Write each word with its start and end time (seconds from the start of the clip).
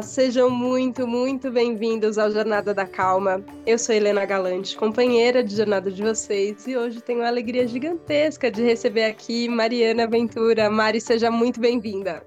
Olá, 0.00 0.06
sejam 0.06 0.48
muito, 0.48 1.06
muito 1.06 1.50
bem-vindos 1.50 2.16
ao 2.16 2.30
Jornada 2.30 2.72
da 2.72 2.86
Calma. 2.86 3.44
Eu 3.66 3.78
sou 3.78 3.94
Helena 3.94 4.24
Galante, 4.24 4.74
companheira 4.74 5.44
de 5.44 5.54
jornada 5.54 5.90
de 5.90 6.02
vocês, 6.02 6.66
e 6.66 6.74
hoje 6.74 7.02
tenho 7.02 7.22
a 7.22 7.26
alegria 7.26 7.68
gigantesca 7.68 8.50
de 8.50 8.62
receber 8.62 9.04
aqui 9.04 9.46
Mariana 9.46 10.06
Ventura. 10.06 10.70
Mari, 10.70 11.02
seja 11.02 11.30
muito 11.30 11.60
bem-vinda. 11.60 12.26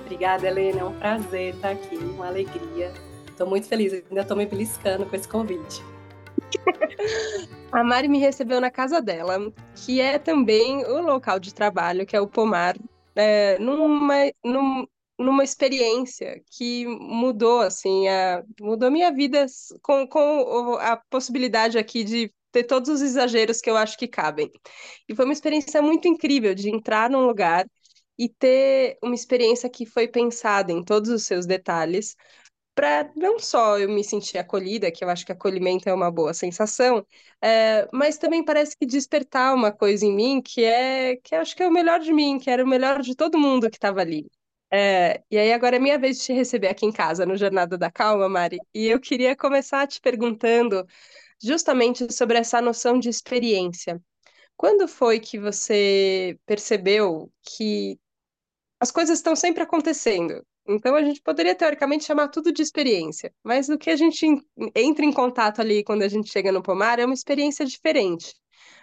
Obrigada, 0.00 0.48
Helena. 0.48 0.80
É 0.80 0.84
um 0.84 0.98
prazer 0.98 1.54
estar 1.54 1.70
aqui, 1.70 1.94
uma 1.98 2.26
alegria. 2.26 2.92
Estou 3.30 3.46
muito 3.46 3.68
feliz, 3.68 3.92
ainda 3.92 4.22
estou 4.22 4.36
me 4.36 4.44
beliscando 4.44 5.06
com 5.06 5.14
esse 5.14 5.28
convite. 5.28 5.84
A 7.70 7.84
Mari 7.84 8.08
me 8.08 8.18
recebeu 8.18 8.60
na 8.60 8.72
casa 8.72 9.00
dela, 9.00 9.52
que 9.76 10.00
é 10.00 10.18
também 10.18 10.84
o 10.84 11.00
local 11.00 11.38
de 11.38 11.54
trabalho, 11.54 12.04
que 12.04 12.16
é 12.16 12.20
o 12.20 12.26
Pomar, 12.26 12.74
é, 13.14 13.56
numa, 13.60 14.32
num, 14.44 14.84
numa 15.22 15.44
experiência 15.44 16.42
que 16.50 16.86
mudou, 16.86 17.60
assim, 17.60 18.08
a, 18.08 18.42
mudou 18.60 18.90
minha 18.90 19.12
vida 19.12 19.46
com, 19.82 20.06
com 20.06 20.74
a 20.80 20.96
possibilidade 20.96 21.78
aqui 21.78 22.04
de 22.04 22.32
ter 22.52 22.64
todos 22.64 22.88
os 22.90 23.02
exageros 23.02 23.60
que 23.60 23.70
eu 23.70 23.76
acho 23.76 23.96
que 23.98 24.06
cabem. 24.08 24.50
E 25.08 25.14
foi 25.14 25.24
uma 25.24 25.32
experiência 25.32 25.80
muito 25.82 26.06
incrível 26.08 26.54
de 26.54 26.70
entrar 26.70 27.10
num 27.10 27.26
lugar 27.26 27.66
e 28.18 28.28
ter 28.28 28.98
uma 29.02 29.14
experiência 29.14 29.68
que 29.70 29.86
foi 29.86 30.06
pensada 30.08 30.72
em 30.72 30.84
todos 30.84 31.10
os 31.10 31.24
seus 31.24 31.46
detalhes, 31.46 32.14
para 32.74 33.10
não 33.16 33.38
só 33.38 33.78
eu 33.78 33.88
me 33.88 34.04
sentir 34.04 34.38
acolhida, 34.38 34.90
que 34.90 35.04
eu 35.04 35.10
acho 35.10 35.26
que 35.26 35.32
acolhimento 35.32 35.88
é 35.88 35.94
uma 35.94 36.10
boa 36.10 36.32
sensação, 36.34 37.06
é, 37.42 37.88
mas 37.92 38.18
também 38.18 38.44
parece 38.44 38.76
que 38.76 38.86
despertar 38.86 39.54
uma 39.54 39.72
coisa 39.72 40.06
em 40.06 40.14
mim 40.14 40.42
que 40.42 40.64
é 40.64 41.16
que 41.16 41.34
acho 41.34 41.54
que 41.56 41.62
é 41.62 41.68
o 41.68 41.72
melhor 41.72 42.00
de 42.00 42.12
mim, 42.12 42.38
que 42.38 42.50
era 42.50 42.64
o 42.64 42.68
melhor 42.68 43.02
de 43.02 43.14
todo 43.14 43.38
mundo 43.38 43.70
que 43.70 43.76
estava 43.76 44.00
ali. 44.00 44.26
É, 44.74 45.22
e 45.30 45.36
aí 45.38 45.52
agora 45.52 45.76
é 45.76 45.78
minha 45.78 45.98
vez 45.98 46.18
de 46.18 46.24
te 46.24 46.32
receber 46.32 46.68
aqui 46.68 46.86
em 46.86 46.92
casa, 46.92 47.26
no 47.26 47.36
Jornada 47.36 47.76
da 47.76 47.90
Calma, 47.90 48.26
Mari. 48.28 48.58
E 48.74 48.86
eu 48.86 48.98
queria 48.98 49.36
começar 49.36 49.86
te 49.86 50.00
perguntando 50.00 50.86
justamente 51.42 52.10
sobre 52.12 52.38
essa 52.38 52.60
noção 52.62 52.98
de 52.98 53.08
experiência. 53.10 54.00
Quando 54.56 54.88
foi 54.88 55.20
que 55.20 55.38
você 55.38 56.38
percebeu 56.46 57.32
que 57.42 57.98
as 58.80 58.90
coisas 58.90 59.18
estão 59.18 59.36
sempre 59.36 59.62
acontecendo? 59.62 60.44
Então 60.68 60.94
a 60.96 61.02
gente 61.04 61.20
poderia 61.22 61.54
teoricamente 61.54 62.04
chamar 62.04 62.28
tudo 62.28 62.52
de 62.52 62.62
experiência, 62.62 63.34
mas 63.42 63.68
o 63.68 63.78
que 63.78 63.90
a 63.90 63.96
gente 63.96 64.26
entra 64.74 65.04
em 65.04 65.12
contato 65.12 65.60
ali 65.60 65.84
quando 65.84 66.02
a 66.02 66.08
gente 66.08 66.30
chega 66.30 66.52
no 66.52 66.62
pomar 66.62 66.98
é 66.98 67.04
uma 67.04 67.14
experiência 67.14 67.66
diferente. 67.66 68.34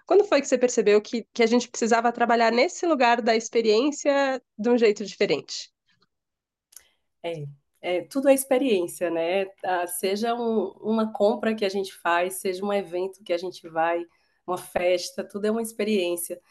Quando 0.05 0.25
foi 0.25 0.41
que 0.41 0.47
você 0.47 0.57
percebeu 0.57 1.01
que, 1.01 1.25
que 1.33 1.43
a 1.43 1.47
gente 1.47 1.69
precisava 1.69 2.11
trabalhar 2.11 2.51
nesse 2.51 2.85
lugar 2.85 3.21
da 3.21 3.35
experiência 3.35 4.41
de 4.57 4.69
um 4.69 4.77
jeito 4.77 5.05
diferente? 5.05 5.71
É, 7.23 7.43
é, 7.81 8.01
tudo 8.01 8.29
é 8.29 8.33
experiência, 8.33 9.09
né? 9.09 9.47
Ah, 9.63 9.87
seja 9.87 10.35
um, 10.35 10.71
uma 10.81 11.11
compra 11.13 11.55
que 11.55 11.65
a 11.65 11.69
gente 11.69 11.93
faz, 11.93 12.35
seja 12.35 12.63
um 12.65 12.73
evento 12.73 13.23
que 13.23 13.33
a 13.33 13.37
gente 13.37 13.67
vai, 13.67 14.05
uma 14.45 14.57
festa, 14.57 15.23
tudo 15.23 15.45
é 15.45 15.51
uma 15.51 15.61
experiência. 15.61 16.41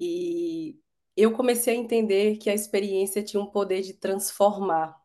E 0.00 0.78
eu 1.16 1.32
comecei 1.32 1.76
a 1.76 1.78
entender 1.78 2.38
que 2.38 2.50
a 2.50 2.54
experiência 2.54 3.22
tinha 3.22 3.42
um 3.42 3.46
poder 3.50 3.82
de 3.82 3.94
transformar 3.94 4.96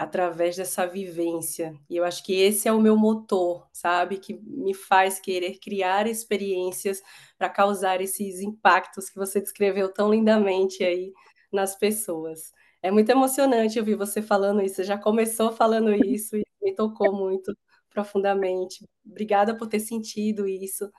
através 0.00 0.56
dessa 0.56 0.86
vivência. 0.86 1.78
E 1.88 1.96
eu 1.96 2.04
acho 2.04 2.24
que 2.24 2.32
esse 2.32 2.66
é 2.66 2.72
o 2.72 2.80
meu 2.80 2.96
motor, 2.96 3.68
sabe? 3.72 4.16
Que 4.16 4.32
me 4.32 4.72
faz 4.74 5.20
querer 5.20 5.58
criar 5.58 6.06
experiências 6.06 7.02
para 7.36 7.50
causar 7.50 8.00
esses 8.00 8.40
impactos 8.40 9.10
que 9.10 9.16
você 9.16 9.40
descreveu 9.40 9.92
tão 9.92 10.10
lindamente 10.10 10.82
aí 10.82 11.12
nas 11.52 11.76
pessoas. 11.76 12.50
É 12.82 12.90
muito 12.90 13.10
emocionante 13.10 13.78
ouvir 13.78 13.94
você 13.96 14.22
falando 14.22 14.62
isso. 14.62 14.76
Você 14.76 14.84
já 14.84 14.98
começou 14.98 15.52
falando 15.52 15.92
isso 15.94 16.36
e 16.36 16.44
me 16.62 16.74
tocou 16.74 17.12
muito 17.12 17.56
profundamente. 17.90 18.88
Obrigada 19.04 19.56
por 19.56 19.66
ter 19.68 19.80
sentido 19.80 20.48
isso. 20.48 20.90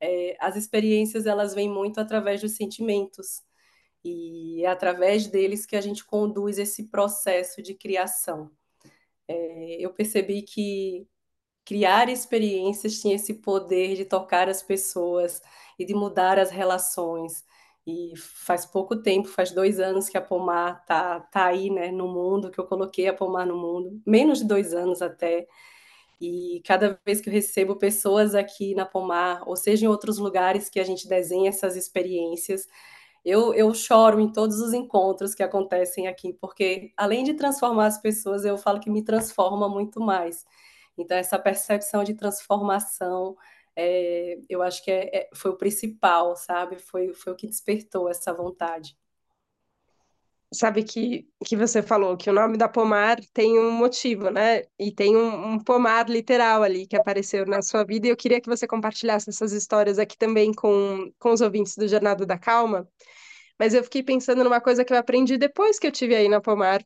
É, 0.00 0.36
as 0.40 0.56
experiências 0.56 1.26
elas 1.26 1.54
vêm 1.54 1.68
muito 1.70 2.00
através 2.00 2.40
dos 2.40 2.56
sentimentos 2.56 3.42
e 4.04 4.64
é 4.64 4.68
através 4.68 5.26
deles 5.28 5.66
que 5.66 5.76
a 5.76 5.80
gente 5.80 6.04
conduz 6.04 6.58
esse 6.58 6.88
processo 6.88 7.62
de 7.62 7.74
criação. 7.74 8.50
É, 9.28 9.76
eu 9.80 9.92
percebi 9.92 10.42
que 10.42 11.06
criar 11.64 12.08
experiências 12.08 13.00
tinha 13.00 13.16
esse 13.16 13.34
poder 13.34 13.96
de 13.96 14.04
tocar 14.04 14.48
as 14.48 14.62
pessoas 14.62 15.42
e 15.78 15.84
de 15.84 15.94
mudar 15.94 16.38
as 16.38 16.50
relações. 16.50 17.44
E 17.88 18.14
faz 18.18 18.66
pouco 18.66 18.96
tempo, 18.96 19.28
faz 19.28 19.50
dois 19.50 19.80
anos 19.80 20.10
que 20.10 20.18
a 20.18 20.20
Pomar 20.20 20.84
tá, 20.84 21.20
tá 21.20 21.46
aí, 21.46 21.70
né, 21.70 21.90
no 21.90 22.06
mundo, 22.06 22.50
que 22.50 22.60
eu 22.60 22.66
coloquei 22.66 23.08
a 23.08 23.14
Pomar 23.14 23.46
no 23.46 23.56
mundo, 23.56 23.98
menos 24.06 24.40
de 24.40 24.44
dois 24.44 24.74
anos 24.74 25.00
até. 25.00 25.46
E 26.20 26.60
cada 26.66 27.00
vez 27.02 27.18
que 27.18 27.30
eu 27.30 27.32
recebo 27.32 27.76
pessoas 27.76 28.34
aqui 28.34 28.74
na 28.74 28.84
Pomar, 28.84 29.42
ou 29.48 29.56
seja, 29.56 29.86
em 29.86 29.88
outros 29.88 30.18
lugares 30.18 30.68
que 30.68 30.78
a 30.78 30.84
gente 30.84 31.08
desenha 31.08 31.48
essas 31.48 31.76
experiências, 31.76 32.68
eu, 33.24 33.54
eu 33.54 33.72
choro 33.72 34.20
em 34.20 34.30
todos 34.30 34.60
os 34.60 34.74
encontros 34.74 35.34
que 35.34 35.42
acontecem 35.42 36.08
aqui, 36.08 36.34
porque 36.34 36.92
além 36.94 37.24
de 37.24 37.32
transformar 37.34 37.86
as 37.86 37.98
pessoas, 37.98 38.44
eu 38.44 38.58
falo 38.58 38.80
que 38.80 38.90
me 38.90 39.02
transforma 39.02 39.66
muito 39.66 39.98
mais. 39.98 40.44
Então, 40.98 41.16
essa 41.16 41.38
percepção 41.38 42.04
de 42.04 42.12
transformação 42.14 43.34
é, 43.80 44.40
eu 44.48 44.60
acho 44.60 44.82
que 44.84 44.90
é, 44.90 45.16
é, 45.16 45.30
foi 45.32 45.52
o 45.52 45.56
principal, 45.56 46.34
sabe? 46.34 46.80
Foi, 46.80 47.14
foi 47.14 47.32
o 47.32 47.36
que 47.36 47.46
despertou 47.46 48.08
essa 48.08 48.34
vontade. 48.34 48.98
Sabe 50.52 50.82
que, 50.82 51.28
que 51.44 51.56
você 51.56 51.80
falou 51.80 52.16
que 52.16 52.28
o 52.28 52.32
nome 52.32 52.56
da 52.56 52.68
pomar 52.68 53.18
tem 53.32 53.56
um 53.58 53.70
motivo, 53.70 54.30
né? 54.30 54.64
E 54.78 54.90
tem 54.90 55.16
um, 55.16 55.52
um 55.52 55.58
pomar 55.60 56.08
literal 56.10 56.64
ali 56.64 56.88
que 56.88 56.96
apareceu 56.96 57.46
na 57.46 57.62
sua 57.62 57.84
vida, 57.84 58.08
e 58.08 58.10
eu 58.10 58.16
queria 58.16 58.40
que 58.40 58.48
você 58.48 58.66
compartilhasse 58.66 59.30
essas 59.30 59.52
histórias 59.52 59.98
aqui 59.98 60.18
também 60.18 60.52
com, 60.52 61.12
com 61.18 61.32
os 61.32 61.40
ouvintes 61.40 61.76
do 61.76 61.86
Jornada 61.86 62.26
da 62.26 62.38
Calma. 62.38 62.88
Mas 63.58 63.74
eu 63.74 63.84
fiquei 63.84 64.02
pensando 64.02 64.42
numa 64.42 64.60
coisa 64.60 64.84
que 64.84 64.92
eu 64.92 64.96
aprendi 64.96 65.38
depois 65.38 65.78
que 65.78 65.86
eu 65.86 65.92
tive 65.92 66.16
aí 66.16 66.28
na 66.28 66.40
Pomar, 66.40 66.84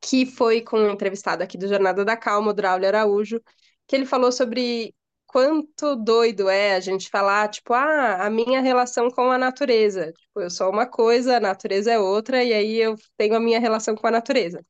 que 0.00 0.26
foi 0.26 0.60
com 0.60 0.78
um 0.78 0.90
entrevistado 0.90 1.42
aqui 1.42 1.56
do 1.56 1.68
Jornada 1.68 2.04
da 2.04 2.16
Calma, 2.16 2.50
o 2.50 2.54
Draulio 2.54 2.88
Araújo, 2.88 3.40
que 3.86 3.96
ele 3.96 4.04
falou 4.06 4.32
sobre 4.32 4.94
quanto 5.28 5.96
doido 5.96 6.48
é 6.50 6.74
a 6.76 6.80
gente 6.80 7.10
falar, 7.10 7.48
tipo, 7.50 7.74
ah, 7.74 8.26
a 8.26 8.30
minha 8.30 8.60
relação 8.62 9.10
com 9.10 9.30
a 9.32 9.38
natureza. 9.38 10.12
Tipo, 10.14 10.42
eu 10.42 10.50
sou 10.50 10.70
uma 10.70 10.86
coisa, 10.86 11.38
a 11.38 11.40
natureza 11.40 11.92
é 11.92 12.00
outra, 12.00 12.44
e 12.44 12.52
aí 12.54 12.76
eu 12.78 12.96
tenho 13.18 13.36
a 13.36 13.40
minha 13.40 13.60
relação 13.60 13.96
com 13.96 14.06
a 14.08 14.12
natureza. 14.12 14.64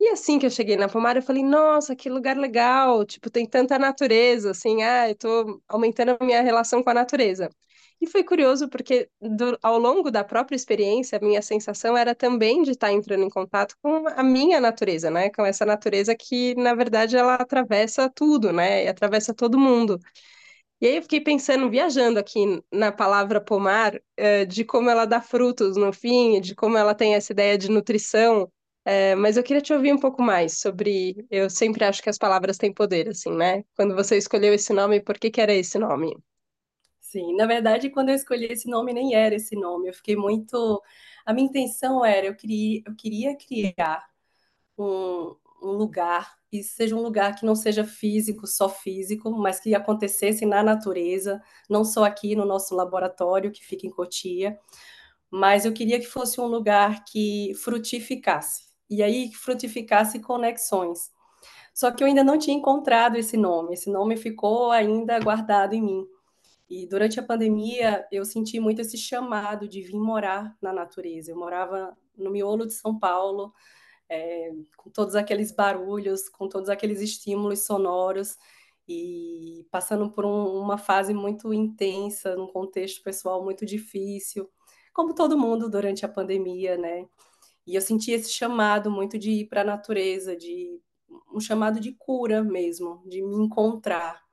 E 0.00 0.08
assim 0.10 0.38
que 0.38 0.46
eu 0.46 0.50
cheguei 0.50 0.76
na 0.76 0.88
Pomar, 0.88 1.16
eu 1.16 1.22
falei, 1.22 1.42
nossa, 1.44 1.96
que 1.96 2.08
lugar 2.10 2.36
legal, 2.36 3.04
tipo, 3.06 3.30
tem 3.30 3.46
tanta 3.46 3.78
natureza, 3.78 4.50
assim, 4.52 4.82
ah, 4.82 5.08
eu 5.10 5.16
tô 5.16 5.62
aumentando 5.68 6.16
a 6.20 6.24
minha 6.24 6.42
relação 6.42 6.82
com 6.82 6.90
a 6.90 6.94
natureza. 6.94 7.50
E 8.00 8.06
foi 8.06 8.22
curioso 8.22 8.68
porque 8.68 9.08
do, 9.20 9.58
ao 9.62 9.78
longo 9.78 10.10
da 10.10 10.22
própria 10.22 10.54
experiência, 10.56 11.18
a 11.18 11.24
minha 11.24 11.40
sensação 11.40 11.96
era 11.96 12.14
também 12.14 12.62
de 12.62 12.72
estar 12.72 12.92
entrando 12.92 13.24
em 13.24 13.30
contato 13.30 13.74
com 13.82 14.06
a 14.08 14.22
minha 14.22 14.60
natureza, 14.60 15.10
né? 15.10 15.30
Com 15.30 15.44
essa 15.46 15.64
natureza 15.64 16.14
que, 16.14 16.54
na 16.56 16.74
verdade, 16.74 17.16
ela 17.16 17.34
atravessa 17.36 18.10
tudo, 18.10 18.52
né? 18.52 18.84
E 18.84 18.88
atravessa 18.88 19.32
todo 19.34 19.58
mundo. 19.58 19.98
E 20.80 20.86
aí 20.86 20.96
eu 20.96 21.02
fiquei 21.02 21.20
pensando, 21.20 21.70
viajando 21.70 22.18
aqui 22.18 22.62
na 22.72 22.92
palavra 22.92 23.40
pomar, 23.40 24.00
eh, 24.16 24.44
de 24.44 24.64
como 24.64 24.90
ela 24.90 25.06
dá 25.06 25.20
frutos 25.22 25.76
no 25.76 25.92
fim, 25.92 26.40
de 26.40 26.54
como 26.54 26.76
ela 26.76 26.94
tem 26.94 27.14
essa 27.14 27.32
ideia 27.32 27.56
de 27.58 27.70
nutrição. 27.70 28.50
Eh, 28.84 29.14
mas 29.16 29.36
eu 29.36 29.42
queria 29.42 29.62
te 29.62 29.72
ouvir 29.72 29.92
um 29.94 29.98
pouco 29.98 30.22
mais 30.22 30.58
sobre. 30.60 31.16
Eu 31.30 31.48
sempre 31.50 31.84
acho 31.84 32.02
que 32.02 32.10
as 32.10 32.18
palavras 32.18 32.58
têm 32.58 32.72
poder, 32.74 33.08
assim, 33.08 33.30
né? 33.32 33.64
Quando 33.76 33.94
você 33.94 34.16
escolheu 34.18 34.52
esse 34.54 34.72
nome, 34.74 35.00
por 35.02 35.18
que 35.18 35.30
que 35.30 35.40
era 35.40 35.54
esse 35.54 35.78
nome? 35.78 36.14
Sim, 37.08 37.36
na 37.36 37.46
verdade, 37.46 37.88
quando 37.88 38.08
eu 38.08 38.16
escolhi 38.16 38.46
esse 38.46 38.68
nome, 38.68 38.92
nem 38.92 39.14
era 39.14 39.34
esse 39.36 39.54
nome. 39.54 39.88
Eu 39.88 39.94
fiquei 39.94 40.16
muito. 40.16 40.82
A 41.24 41.32
minha 41.32 41.46
intenção 41.46 42.04
era, 42.04 42.26
eu 42.26 42.34
queria, 42.34 42.82
eu 42.84 42.96
queria 42.96 43.36
criar 43.36 44.04
um, 44.78 45.36
um 45.62 45.70
lugar, 45.72 46.36
e 46.52 46.62
seja 46.64 46.96
um 46.96 47.02
lugar 47.02 47.36
que 47.36 47.46
não 47.46 47.54
seja 47.56 47.84
físico, 47.84 48.46
só 48.46 48.68
físico, 48.68 49.30
mas 49.32 49.60
que 49.60 49.74
acontecesse 49.74 50.46
na 50.46 50.62
natureza, 50.62 51.40
não 51.70 51.84
só 51.84 52.04
aqui 52.04 52.36
no 52.36 52.44
nosso 52.44 52.74
laboratório, 52.74 53.52
que 53.52 53.64
fica 53.64 53.86
em 53.86 53.90
Cotia, 53.90 54.58
mas 55.30 55.64
eu 55.66 55.72
queria 55.72 56.00
que 56.00 56.06
fosse 56.06 56.40
um 56.40 56.46
lugar 56.46 57.04
que 57.04 57.52
frutificasse. 57.62 58.64
E 58.90 59.02
aí, 59.02 59.30
que 59.30 59.36
frutificasse 59.36 60.20
conexões. 60.20 61.10
Só 61.74 61.90
que 61.92 62.02
eu 62.04 62.08
ainda 62.08 62.24
não 62.24 62.38
tinha 62.38 62.56
encontrado 62.56 63.16
esse 63.16 63.36
nome, 63.36 63.74
esse 63.74 63.90
nome 63.90 64.16
ficou 64.16 64.72
ainda 64.72 65.20
guardado 65.20 65.74
em 65.74 65.82
mim. 65.82 66.06
E 66.68 66.86
durante 66.86 67.20
a 67.20 67.22
pandemia, 67.22 68.06
eu 68.10 68.24
senti 68.24 68.58
muito 68.58 68.80
esse 68.80 68.98
chamado 68.98 69.68
de 69.68 69.80
vir 69.82 69.96
morar 69.96 70.56
na 70.60 70.72
natureza. 70.72 71.30
Eu 71.30 71.36
morava 71.38 71.96
no 72.16 72.30
miolo 72.30 72.66
de 72.66 72.72
São 72.74 72.98
Paulo, 72.98 73.52
é, 74.08 74.50
com 74.76 74.90
todos 74.90 75.14
aqueles 75.14 75.52
barulhos, 75.52 76.28
com 76.28 76.48
todos 76.48 76.68
aqueles 76.68 77.00
estímulos 77.00 77.60
sonoros, 77.66 78.36
e 78.88 79.66
passando 79.70 80.10
por 80.12 80.24
um, 80.24 80.60
uma 80.60 80.78
fase 80.78 81.14
muito 81.14 81.52
intensa, 81.52 82.36
num 82.36 82.46
contexto 82.48 83.02
pessoal 83.02 83.44
muito 83.44 83.66
difícil, 83.66 84.48
como 84.92 85.14
todo 85.14 85.38
mundo 85.38 85.68
durante 85.70 86.04
a 86.06 86.08
pandemia, 86.08 86.76
né? 86.76 87.06
E 87.66 87.74
eu 87.74 87.82
senti 87.82 88.12
esse 88.12 88.30
chamado 88.32 88.90
muito 88.90 89.18
de 89.18 89.30
ir 89.30 89.46
para 89.48 89.62
a 89.62 89.64
natureza, 89.64 90.36
de 90.36 90.80
um 91.32 91.40
chamado 91.40 91.80
de 91.80 91.92
cura 91.92 92.42
mesmo, 92.42 93.02
de 93.08 93.22
me 93.22 93.36
encontrar. 93.36 94.25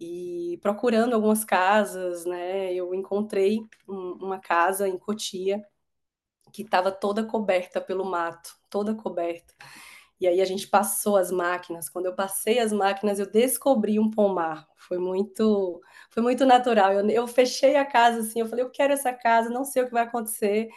E 0.00 0.58
procurando 0.62 1.14
algumas 1.14 1.44
casas, 1.44 2.24
né, 2.24 2.72
eu 2.72 2.94
encontrei 2.94 3.60
um, 3.88 4.12
uma 4.14 4.40
casa 4.40 4.88
em 4.88 4.98
Cotia 4.98 5.62
que 6.52 6.62
estava 6.62 6.90
toda 6.92 7.24
coberta 7.24 7.80
pelo 7.80 8.04
mato, 8.04 8.56
toda 8.70 8.94
coberta. 8.94 9.54
E 10.20 10.28
aí 10.28 10.40
a 10.40 10.44
gente 10.44 10.68
passou 10.68 11.16
as 11.16 11.30
máquinas. 11.30 11.88
Quando 11.88 12.06
eu 12.06 12.14
passei 12.14 12.58
as 12.58 12.72
máquinas, 12.72 13.18
eu 13.18 13.30
descobri 13.30 13.98
um 13.98 14.10
pomar. 14.10 14.66
Foi 14.76 14.98
muito, 14.98 15.80
foi 16.10 16.22
muito 16.22 16.44
natural. 16.44 16.92
Eu, 16.92 17.08
eu 17.08 17.26
fechei 17.26 17.76
a 17.76 17.86
casa 17.86 18.20
assim, 18.20 18.40
eu 18.40 18.46
falei, 18.46 18.64
eu 18.64 18.70
quero 18.70 18.92
essa 18.92 19.12
casa, 19.12 19.48
não 19.48 19.64
sei 19.64 19.82
o 19.82 19.86
que 19.86 19.92
vai 19.92 20.02
acontecer, 20.04 20.68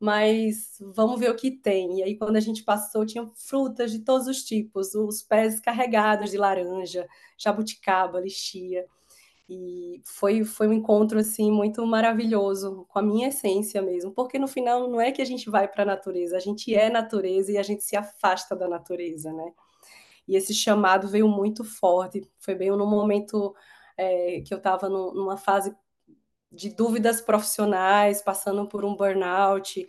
mas 0.00 0.76
vamos 0.80 1.18
ver 1.18 1.30
o 1.30 1.36
que 1.36 1.50
tem. 1.50 1.98
E 2.00 2.02
aí 2.02 2.16
quando 2.16 2.36
a 2.36 2.40
gente 2.40 2.62
passou, 2.64 3.06
tinha 3.06 3.30
frutas 3.34 3.90
de 3.92 4.00
todos 4.00 4.26
os 4.26 4.42
tipos, 4.44 4.94
os 4.94 5.22
pés 5.22 5.60
carregados 5.60 6.30
de 6.30 6.38
laranja, 6.38 7.06
jabuticaba, 7.38 8.20
lixia. 8.20 8.86
E 9.48 10.00
foi, 10.04 10.44
foi 10.44 10.66
um 10.68 10.72
encontro 10.72 11.18
assim 11.18 11.50
muito 11.50 11.84
maravilhoso 11.86 12.86
com 12.88 12.98
a 12.98 13.02
minha 13.02 13.28
essência 13.28 13.82
mesmo, 13.82 14.10
porque 14.12 14.38
no 14.38 14.48
final 14.48 14.88
não 14.88 15.00
é 15.00 15.12
que 15.12 15.20
a 15.20 15.24
gente 15.24 15.50
vai 15.50 15.68
para 15.68 15.82
a 15.82 15.86
natureza, 15.86 16.36
a 16.36 16.40
gente 16.40 16.74
é 16.74 16.88
natureza 16.88 17.52
e 17.52 17.58
a 17.58 17.62
gente 17.62 17.84
se 17.84 17.94
afasta 17.94 18.56
da 18.56 18.66
natureza, 18.66 19.32
né? 19.32 19.52
E 20.26 20.36
esse 20.36 20.54
chamado 20.54 21.08
veio 21.08 21.28
muito 21.28 21.62
forte, 21.62 22.26
foi 22.38 22.54
bem 22.54 22.70
no 22.70 22.86
momento 22.86 23.54
é, 23.96 24.40
que 24.40 24.54
eu 24.54 24.58
estava 24.58 24.88
numa 24.88 25.36
fase 25.36 25.74
de 26.54 26.70
dúvidas 26.70 27.20
profissionais, 27.20 28.22
passando 28.22 28.68
por 28.68 28.84
um 28.84 28.94
burnout 28.96 29.86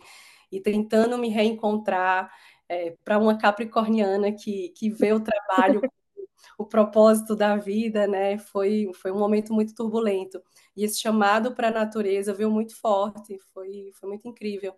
e 0.50 0.60
tentando 0.60 1.18
me 1.18 1.28
reencontrar 1.28 2.30
é, 2.68 2.94
para 3.04 3.18
uma 3.18 3.38
capricorniana 3.38 4.32
que, 4.32 4.70
que 4.70 4.90
vê 4.90 5.12
o 5.12 5.20
trabalho 5.20 5.80
o 6.58 6.64
propósito 6.64 7.36
da 7.36 7.56
vida, 7.56 8.06
né? 8.06 8.38
Foi, 8.38 8.90
foi 8.94 9.12
um 9.12 9.18
momento 9.18 9.52
muito 9.52 9.74
turbulento. 9.74 10.42
E 10.76 10.84
esse 10.84 11.00
chamado 11.00 11.54
para 11.54 11.68
a 11.68 11.70
natureza 11.70 12.32
veio 12.32 12.50
muito 12.50 12.74
forte, 12.76 13.38
foi, 13.52 13.90
foi 13.94 14.08
muito 14.08 14.26
incrível. 14.28 14.74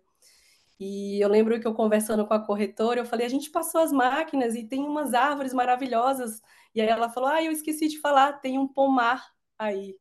E 0.79 1.19
eu 1.21 1.27
lembro 1.29 1.59
que 1.59 1.67
eu 1.67 1.73
conversando 1.73 2.25
com 2.25 2.33
a 2.33 2.45
corretora, 2.45 3.01
eu 3.01 3.05
falei: 3.05 3.25
a 3.25 3.29
gente 3.29 3.49
passou 3.49 3.81
as 3.81 3.91
máquinas 3.91 4.55
e 4.55 4.63
tem 4.63 4.85
umas 4.85 5.13
árvores 5.13 5.53
maravilhosas. 5.53 6.41
E 6.73 6.81
aí 6.81 6.87
ela 6.87 7.09
falou: 7.09 7.29
ah, 7.29 7.43
eu 7.43 7.51
esqueci 7.51 7.87
de 7.87 7.99
falar, 7.99 8.33
tem 8.33 8.57
um 8.57 8.67
pomar 8.67 9.25
aí. 9.57 9.95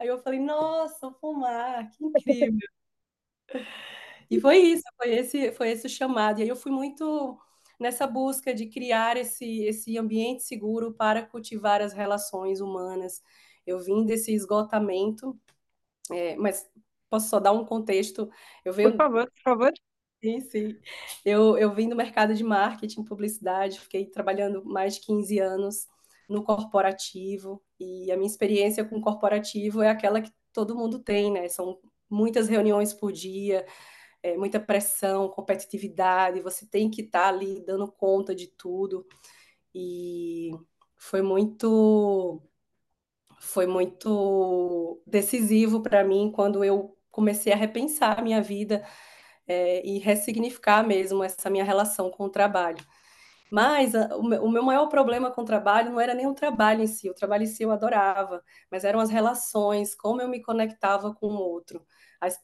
Aí 0.00 0.08
eu 0.08 0.18
falei: 0.18 0.40
nossa, 0.40 1.06
um 1.06 1.12
pomar, 1.12 1.90
que 1.90 2.02
incrível. 2.02 2.68
e 4.30 4.40
foi 4.40 4.56
isso, 4.56 4.82
foi 4.96 5.14
esse, 5.14 5.52
foi 5.52 5.70
esse 5.70 5.86
o 5.86 5.90
chamado. 5.90 6.40
E 6.40 6.42
aí 6.42 6.48
eu 6.48 6.56
fui 6.56 6.72
muito 6.72 7.38
nessa 7.78 8.06
busca 8.06 8.54
de 8.54 8.66
criar 8.66 9.18
esse, 9.18 9.64
esse 9.64 9.98
ambiente 9.98 10.42
seguro 10.42 10.94
para 10.94 11.26
cultivar 11.26 11.82
as 11.82 11.92
relações 11.92 12.62
humanas. 12.62 13.22
Eu 13.66 13.78
vim 13.78 14.06
desse 14.06 14.32
esgotamento, 14.32 15.38
é, 16.10 16.34
mas 16.36 16.66
posso 17.10 17.28
só 17.28 17.38
dar 17.38 17.52
um 17.52 17.64
contexto? 17.64 18.30
Eu 18.64 18.72
venho... 18.72 18.92
Por 18.92 18.96
favor, 18.96 19.30
por 19.30 19.42
favor. 19.42 19.72
Sim, 20.22 20.40
sim. 20.40 20.78
Eu, 21.24 21.58
eu 21.58 21.74
vim 21.74 21.88
do 21.88 21.96
mercado 21.96 22.34
de 22.34 22.44
marketing, 22.44 23.04
publicidade, 23.04 23.80
fiquei 23.80 24.06
trabalhando 24.06 24.64
mais 24.64 24.94
de 24.94 25.00
15 25.00 25.38
anos 25.38 25.86
no 26.28 26.42
corporativo, 26.42 27.62
e 27.80 28.12
a 28.12 28.16
minha 28.16 28.28
experiência 28.28 28.84
com 28.84 29.00
corporativo 29.00 29.82
é 29.82 29.88
aquela 29.88 30.20
que 30.20 30.32
todo 30.52 30.76
mundo 30.76 30.98
tem, 30.98 31.32
né? 31.32 31.48
São 31.48 31.80
muitas 32.10 32.48
reuniões 32.48 32.92
por 32.92 33.12
dia, 33.12 33.66
é, 34.22 34.36
muita 34.36 34.60
pressão, 34.60 35.28
competitividade, 35.28 36.40
você 36.42 36.66
tem 36.66 36.90
que 36.90 37.02
estar 37.02 37.22
tá 37.22 37.28
ali 37.28 37.64
dando 37.64 37.90
conta 37.90 38.34
de 38.34 38.48
tudo. 38.48 39.06
E 39.74 40.50
foi 40.96 41.22
muito 41.22 42.42
foi 43.40 43.66
muito 43.66 45.02
decisivo 45.06 45.82
para 45.82 46.04
mim 46.04 46.30
quando 46.30 46.62
eu 46.64 46.96
comecei 47.10 47.52
a 47.52 47.56
repensar 47.56 48.18
a 48.18 48.22
minha 48.22 48.42
vida 48.42 48.84
é, 49.46 49.84
e 49.86 49.98
ressignificar 49.98 50.86
mesmo 50.86 51.24
essa 51.24 51.50
minha 51.50 51.64
relação 51.64 52.10
com 52.10 52.24
o 52.24 52.30
trabalho. 52.30 52.84
Mas 53.50 53.94
a, 53.94 54.16
o, 54.16 54.22
meu, 54.22 54.44
o, 54.44 54.50
meu, 54.50 54.62
maior 54.62 54.86
problema 54.86 55.30
com 55.30 55.42
o 55.42 55.44
trabalho 55.44 55.90
não 55.90 56.00
era 56.00 56.14
nem 56.14 56.26
o 56.26 56.34
trabalho 56.34 56.82
em 56.82 56.86
si, 56.86 57.10
o 57.10 57.14
trabalho 57.14 57.42
em 57.42 57.46
si 57.46 57.62
eu 57.64 57.72
adorava, 57.72 58.42
mas 58.70 58.84
eram 58.84 59.00
as 59.00 59.10
relações, 59.10 59.94
como 59.94 60.22
eu 60.22 60.28
me 60.28 60.40
conectava 60.40 61.12
com 61.14 61.26
o 61.26 61.38
outro. 61.38 61.84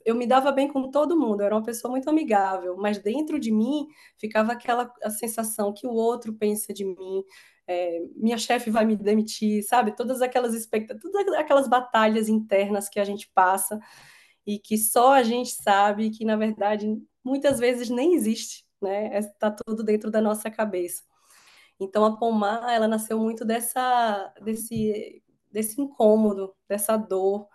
Eu 0.05 0.14
me 0.14 0.26
dava 0.26 0.50
bem 0.50 0.69
com 0.69 0.91
todo 0.91 1.19
mundo, 1.19 1.41
eu 1.41 1.47
era 1.47 1.55
uma 1.55 1.62
pessoa 1.62 1.91
muito 1.91 2.08
amigável, 2.08 2.76
mas 2.76 2.99
dentro 2.99 3.38
de 3.38 3.53
mim 3.53 3.87
ficava 4.19 4.53
aquela 4.53 4.93
a 5.03 5.11
sensação 5.11 5.73
que 5.73 5.87
o 5.87 5.93
outro 5.93 6.32
pensa 6.35 6.73
de 6.73 6.85
mim, 6.85 7.23
é, 7.69 8.00
minha 8.17 8.38
chefe 8.38 8.70
vai 8.70 8.85
me 8.85 8.97
demitir, 8.97 9.62
sabe? 9.64 9.94
Todas 9.94 10.23
aquelas 10.23 10.55
expectativas, 10.55 11.12
todas 11.12 11.35
aquelas 11.35 11.69
batalhas 11.69 12.29
internas 12.29 12.88
que 12.88 13.00
a 13.00 13.05
gente 13.05 13.29
passa 13.35 13.79
e 14.47 14.59
que 14.59 14.79
só 14.79 15.12
a 15.12 15.23
gente 15.23 15.50
sabe 15.50 16.11
que, 16.11 16.25
na 16.25 16.37
verdade, 16.37 16.87
muitas 17.25 17.59
vezes 17.59 17.91
nem 17.91 18.14
existe, 18.14 18.66
né? 18.87 19.19
Está 19.19 19.50
tudo 19.50 19.83
dentro 19.85 20.11
da 20.11 20.21
nossa 20.21 20.50
cabeça. 20.50 21.03
Então, 21.79 22.05
a 22.05 22.17
Pomar, 22.17 22.73
ela 22.73 22.88
nasceu 22.88 23.19
muito 23.19 23.44
dessa, 23.44 24.33
desse, 24.43 25.23
desse 25.53 25.81
incômodo, 25.81 26.55
dessa 26.69 26.97
dor, 26.97 27.49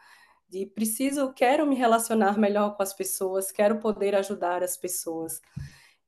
de 0.51 0.65
preciso, 0.65 1.33
quero 1.33 1.65
me 1.65 1.75
relacionar 1.75 2.37
melhor 2.37 2.75
com 2.75 2.83
as 2.83 2.93
pessoas, 2.93 3.51
quero 3.51 3.79
poder 3.79 4.15
ajudar 4.15 4.61
as 4.63 4.75
pessoas. 4.77 5.41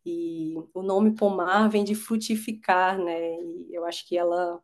E 0.05 0.55
o 0.73 0.81
nome 0.83 1.15
pomar 1.15 1.69
vem 1.69 1.83
de 1.83 1.95
frutificar, 1.95 2.97
né? 2.99 3.35
E 3.41 3.69
eu 3.71 3.85
acho 3.85 4.05
que 4.07 4.17
ela, 4.17 4.61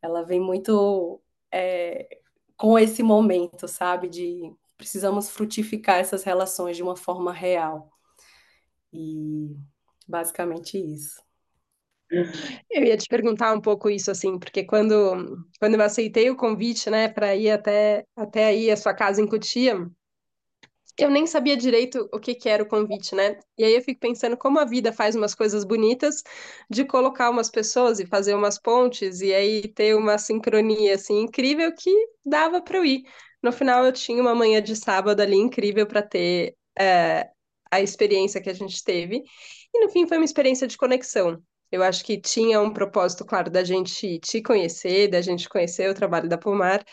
ela 0.00 0.22
vem 0.22 0.40
muito 0.40 1.20
é, 1.52 2.08
com 2.56 2.78
esse 2.78 3.02
momento, 3.02 3.68
sabe? 3.68 4.08
De 4.08 4.54
precisamos 4.78 5.30
frutificar 5.30 5.98
essas 5.98 6.24
relações 6.24 6.76
de 6.76 6.82
uma 6.82 6.96
forma 6.96 7.32
real. 7.32 7.90
E 8.92 9.56
basicamente 10.12 10.78
isso. 10.78 11.22
Eu 12.70 12.84
ia 12.84 12.96
te 12.96 13.06
perguntar 13.08 13.52
um 13.54 13.60
pouco 13.60 13.88
isso, 13.90 14.10
assim, 14.10 14.38
porque 14.38 14.64
quando, 14.64 15.46
quando 15.58 15.74
eu 15.74 15.82
aceitei 15.82 16.30
o 16.30 16.36
convite, 16.36 16.90
né, 16.90 17.08
para 17.08 17.34
ir 17.36 17.50
até, 17.50 18.04
até 18.16 18.46
aí 18.46 18.70
a 18.70 18.76
sua 18.76 18.94
casa 18.94 19.20
em 19.20 19.26
Cotia, 19.28 19.76
eu 20.98 21.10
nem 21.10 21.26
sabia 21.26 21.56
direito 21.56 22.08
o 22.12 22.20
que, 22.20 22.34
que 22.34 22.48
era 22.48 22.62
o 22.62 22.68
convite, 22.68 23.14
né? 23.14 23.38
E 23.56 23.64
aí 23.64 23.74
eu 23.74 23.82
fico 23.82 23.98
pensando 24.00 24.36
como 24.36 24.58
a 24.58 24.64
vida 24.64 24.92
faz 24.92 25.16
umas 25.16 25.34
coisas 25.34 25.64
bonitas 25.64 26.22
de 26.70 26.84
colocar 26.84 27.30
umas 27.30 27.50
pessoas 27.50 27.98
e 27.98 28.06
fazer 28.06 28.34
umas 28.34 28.58
pontes 28.58 29.20
e 29.20 29.32
aí 29.34 29.68
ter 29.68 29.96
uma 29.96 30.18
sincronia, 30.18 30.94
assim, 30.94 31.20
incrível 31.22 31.72
que 31.74 31.90
dava 32.24 32.60
para 32.60 32.76
eu 32.78 32.84
ir. 32.84 33.02
No 33.42 33.52
final 33.52 33.84
eu 33.86 33.92
tinha 33.92 34.20
uma 34.20 34.34
manhã 34.34 34.62
de 34.62 34.76
sábado 34.76 35.20
ali 35.20 35.36
incrível 35.36 35.86
para 35.86 36.02
ter 36.02 36.54
é, 36.78 37.30
a 37.70 37.80
experiência 37.80 38.40
que 38.40 38.50
a 38.50 38.54
gente 38.54 38.84
teve. 38.84 39.22
E 39.74 39.80
no 39.84 39.90
fim 39.90 40.06
foi 40.06 40.18
uma 40.18 40.24
experiência 40.24 40.66
de 40.66 40.76
conexão. 40.76 41.42
Eu 41.70 41.82
acho 41.82 42.04
que 42.04 42.20
tinha 42.20 42.60
um 42.60 42.72
propósito, 42.72 43.24
claro, 43.24 43.50
da 43.50 43.64
gente 43.64 44.18
te 44.18 44.42
conhecer, 44.42 45.08
da 45.08 45.22
gente 45.22 45.48
conhecer 45.48 45.88
o 45.90 45.94
trabalho 45.94 46.28
da 46.28 46.36
Pomar, 46.36 46.84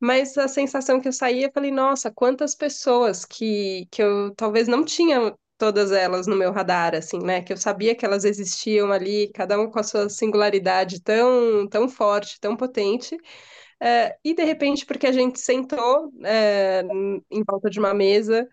mas 0.00 0.38
a 0.38 0.46
sensação 0.46 1.00
que 1.00 1.08
eu 1.08 1.12
saí, 1.12 1.42
eu 1.42 1.50
falei, 1.52 1.72
nossa, 1.72 2.10
quantas 2.10 2.54
pessoas 2.54 3.24
que, 3.24 3.86
que 3.90 4.00
eu 4.02 4.32
talvez 4.36 4.68
não 4.68 4.84
tinha 4.84 5.34
todas 5.58 5.90
elas 5.90 6.28
no 6.28 6.36
meu 6.36 6.52
radar, 6.52 6.94
assim, 6.94 7.18
né? 7.18 7.42
Que 7.42 7.52
eu 7.52 7.56
sabia 7.56 7.94
que 7.96 8.04
elas 8.06 8.24
existiam 8.24 8.92
ali, 8.92 9.28
cada 9.34 9.60
um 9.60 9.68
com 9.68 9.80
a 9.80 9.82
sua 9.82 10.08
singularidade 10.08 11.02
tão, 11.02 11.66
tão 11.68 11.88
forte, 11.88 12.38
tão 12.40 12.56
potente. 12.56 13.16
É, 13.80 14.16
e 14.24 14.34
de 14.34 14.44
repente, 14.44 14.86
porque 14.86 15.06
a 15.06 15.12
gente 15.12 15.40
sentou 15.40 16.12
é, 16.24 16.82
em 17.30 17.42
volta 17.44 17.70
de 17.70 17.78
uma 17.80 17.94
mesa 17.94 18.48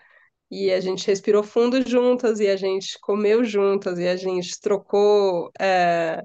e 0.55 0.71
a 0.73 0.79
gente 0.79 1.05
respirou 1.07 1.43
fundo 1.43 1.87
juntas, 1.87 2.39
e 2.39 2.47
a 2.47 2.55
gente 2.55 2.97
comeu 2.99 3.43
juntas, 3.43 3.99
e 3.99 4.07
a 4.07 4.15
gente 4.15 4.59
trocou, 4.59 5.51
é, 5.59 6.23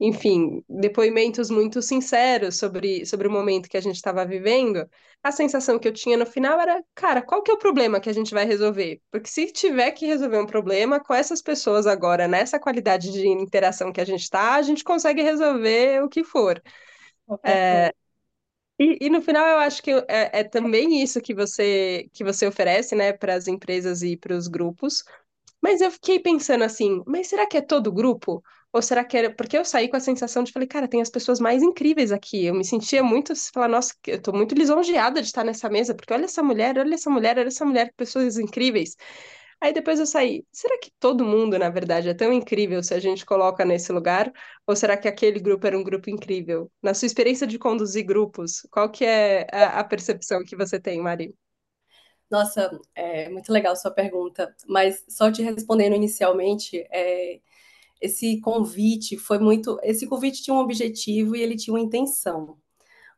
enfim, 0.00 0.64
depoimentos 0.68 1.50
muito 1.50 1.82
sinceros 1.82 2.58
sobre, 2.58 3.04
sobre 3.06 3.28
o 3.28 3.30
momento 3.30 3.68
que 3.68 3.76
a 3.76 3.80
gente 3.82 3.96
estava 3.96 4.24
vivendo. 4.24 4.88
A 5.22 5.30
sensação 5.32 5.78
que 5.78 5.86
eu 5.88 5.92
tinha 5.92 6.16
no 6.16 6.24
final 6.26 6.58
era, 6.60 6.82
cara, 6.94 7.22
qual 7.22 7.42
que 7.42 7.50
é 7.50 7.54
o 7.54 7.58
problema 7.58 8.00
que 8.00 8.08
a 8.08 8.14
gente 8.14 8.32
vai 8.32 8.46
resolver? 8.46 9.00
Porque 9.10 9.28
se 9.28 9.52
tiver 9.52 9.92
que 9.92 10.06
resolver 10.06 10.38
um 10.38 10.46
problema 10.46 10.98
com 11.00 11.12
essas 11.14 11.42
pessoas 11.42 11.86
agora, 11.86 12.26
nessa 12.26 12.58
qualidade 12.58 13.12
de 13.12 13.28
interação 13.28 13.92
que 13.92 14.00
a 14.00 14.04
gente 14.06 14.22
está, 14.22 14.54
a 14.54 14.62
gente 14.62 14.82
consegue 14.84 15.22
resolver 15.22 16.02
o 16.02 16.08
que 16.08 16.24
for. 16.24 16.62
É, 17.44 17.92
e, 18.80 18.98
e, 19.06 19.10
no 19.10 19.20
final 19.22 19.46
eu 19.46 19.58
acho 19.58 19.82
que 19.82 19.90
é, 19.92 20.40
é, 20.40 20.44
também 20.44 21.02
isso 21.02 21.20
que 21.20 21.34
você 21.34 22.08
que 22.12 22.24
você 22.24 22.46
oferece, 22.46 22.94
né, 22.96 23.12
para 23.12 23.34
as 23.34 23.46
empresas 23.46 24.02
e 24.02 24.16
para 24.16 24.34
os 24.34 24.48
grupos. 24.48 25.04
Mas 25.62 25.80
eu 25.80 25.90
fiquei 25.90 26.18
pensando 26.20 26.64
assim, 26.64 27.02
mas 27.06 27.28
será 27.28 27.46
que 27.46 27.56
é 27.58 27.60
todo 27.62 27.92
grupo? 27.92 28.42
Ou 28.72 28.82
será 28.82 29.04
que 29.04 29.16
era. 29.16 29.34
Porque 29.34 29.56
eu 29.58 29.64
saí 29.64 29.88
com 29.88 29.96
a 29.96 30.00
sensação 30.00 30.42
de 30.44 30.52
falei, 30.52 30.68
cara, 30.68 30.88
tem 30.88 31.02
as 31.02 31.10
pessoas 31.10 31.40
mais 31.40 31.62
incríveis 31.62 32.12
aqui. 32.12 32.46
Eu 32.46 32.54
me 32.54 32.64
sentia 32.64 33.02
muito, 33.02 33.34
falar, 33.52 33.68
nossa, 33.68 33.94
eu 34.06 34.20
tô 34.22 34.32
muito 34.32 34.54
lisonjeada 34.54 35.20
de 35.20 35.28
estar 35.28 35.44
nessa 35.44 35.68
mesa, 35.68 35.94
porque 35.94 36.12
olha 36.14 36.24
essa 36.26 36.42
mulher, 36.42 36.78
olha 36.78 36.94
essa 36.94 37.10
mulher, 37.10 37.38
olha 37.38 37.48
essa 37.48 37.64
mulher, 37.64 37.92
pessoas 37.96 38.38
incríveis. 38.38 38.96
Aí 39.60 39.72
depois 39.74 40.00
eu 40.00 40.06
saí. 40.06 40.44
Será 40.52 40.78
que 40.78 40.90
todo 40.98 41.24
mundo, 41.24 41.58
na 41.58 41.68
verdade, 41.68 42.08
é 42.08 42.14
tão 42.14 42.32
incrível 42.32 42.82
se 42.82 42.94
a 42.94 42.98
gente 43.00 43.26
coloca 43.26 43.64
nesse 43.64 43.92
lugar? 43.92 44.32
Ou 44.66 44.74
será 44.74 44.96
que 44.96 45.06
aquele 45.08 45.38
grupo 45.38 45.66
era 45.66 45.78
um 45.78 45.84
grupo 45.84 46.08
incrível? 46.10 46.70
Na 46.82 46.94
sua 46.94 47.06
experiência 47.06 47.46
de 47.46 47.58
conduzir 47.58 48.04
grupos, 48.06 48.66
qual 48.70 48.90
que 48.90 49.04
é 49.04 49.46
a, 49.52 49.80
a 49.80 49.84
percepção 49.84 50.42
que 50.44 50.56
você 50.56 50.80
tem, 50.80 51.00
Mari? 51.00 51.34
Nossa, 52.30 52.70
é 52.94 53.28
muito 53.28 53.52
legal 53.52 53.74
sua 53.76 53.90
pergunta, 53.90 54.54
mas 54.68 55.04
só 55.08 55.30
te 55.32 55.42
respondendo 55.42 55.96
inicialmente, 55.96 56.78
é, 56.90 57.40
esse 58.00 58.40
convite 58.40 59.18
foi 59.18 59.38
muito. 59.38 59.78
Esse 59.82 60.06
convite 60.08 60.42
tinha 60.42 60.54
um 60.54 60.60
objetivo 60.60 61.36
e 61.36 61.42
ele 61.42 61.56
tinha 61.56 61.74
uma 61.74 61.80
intenção. 61.80 62.58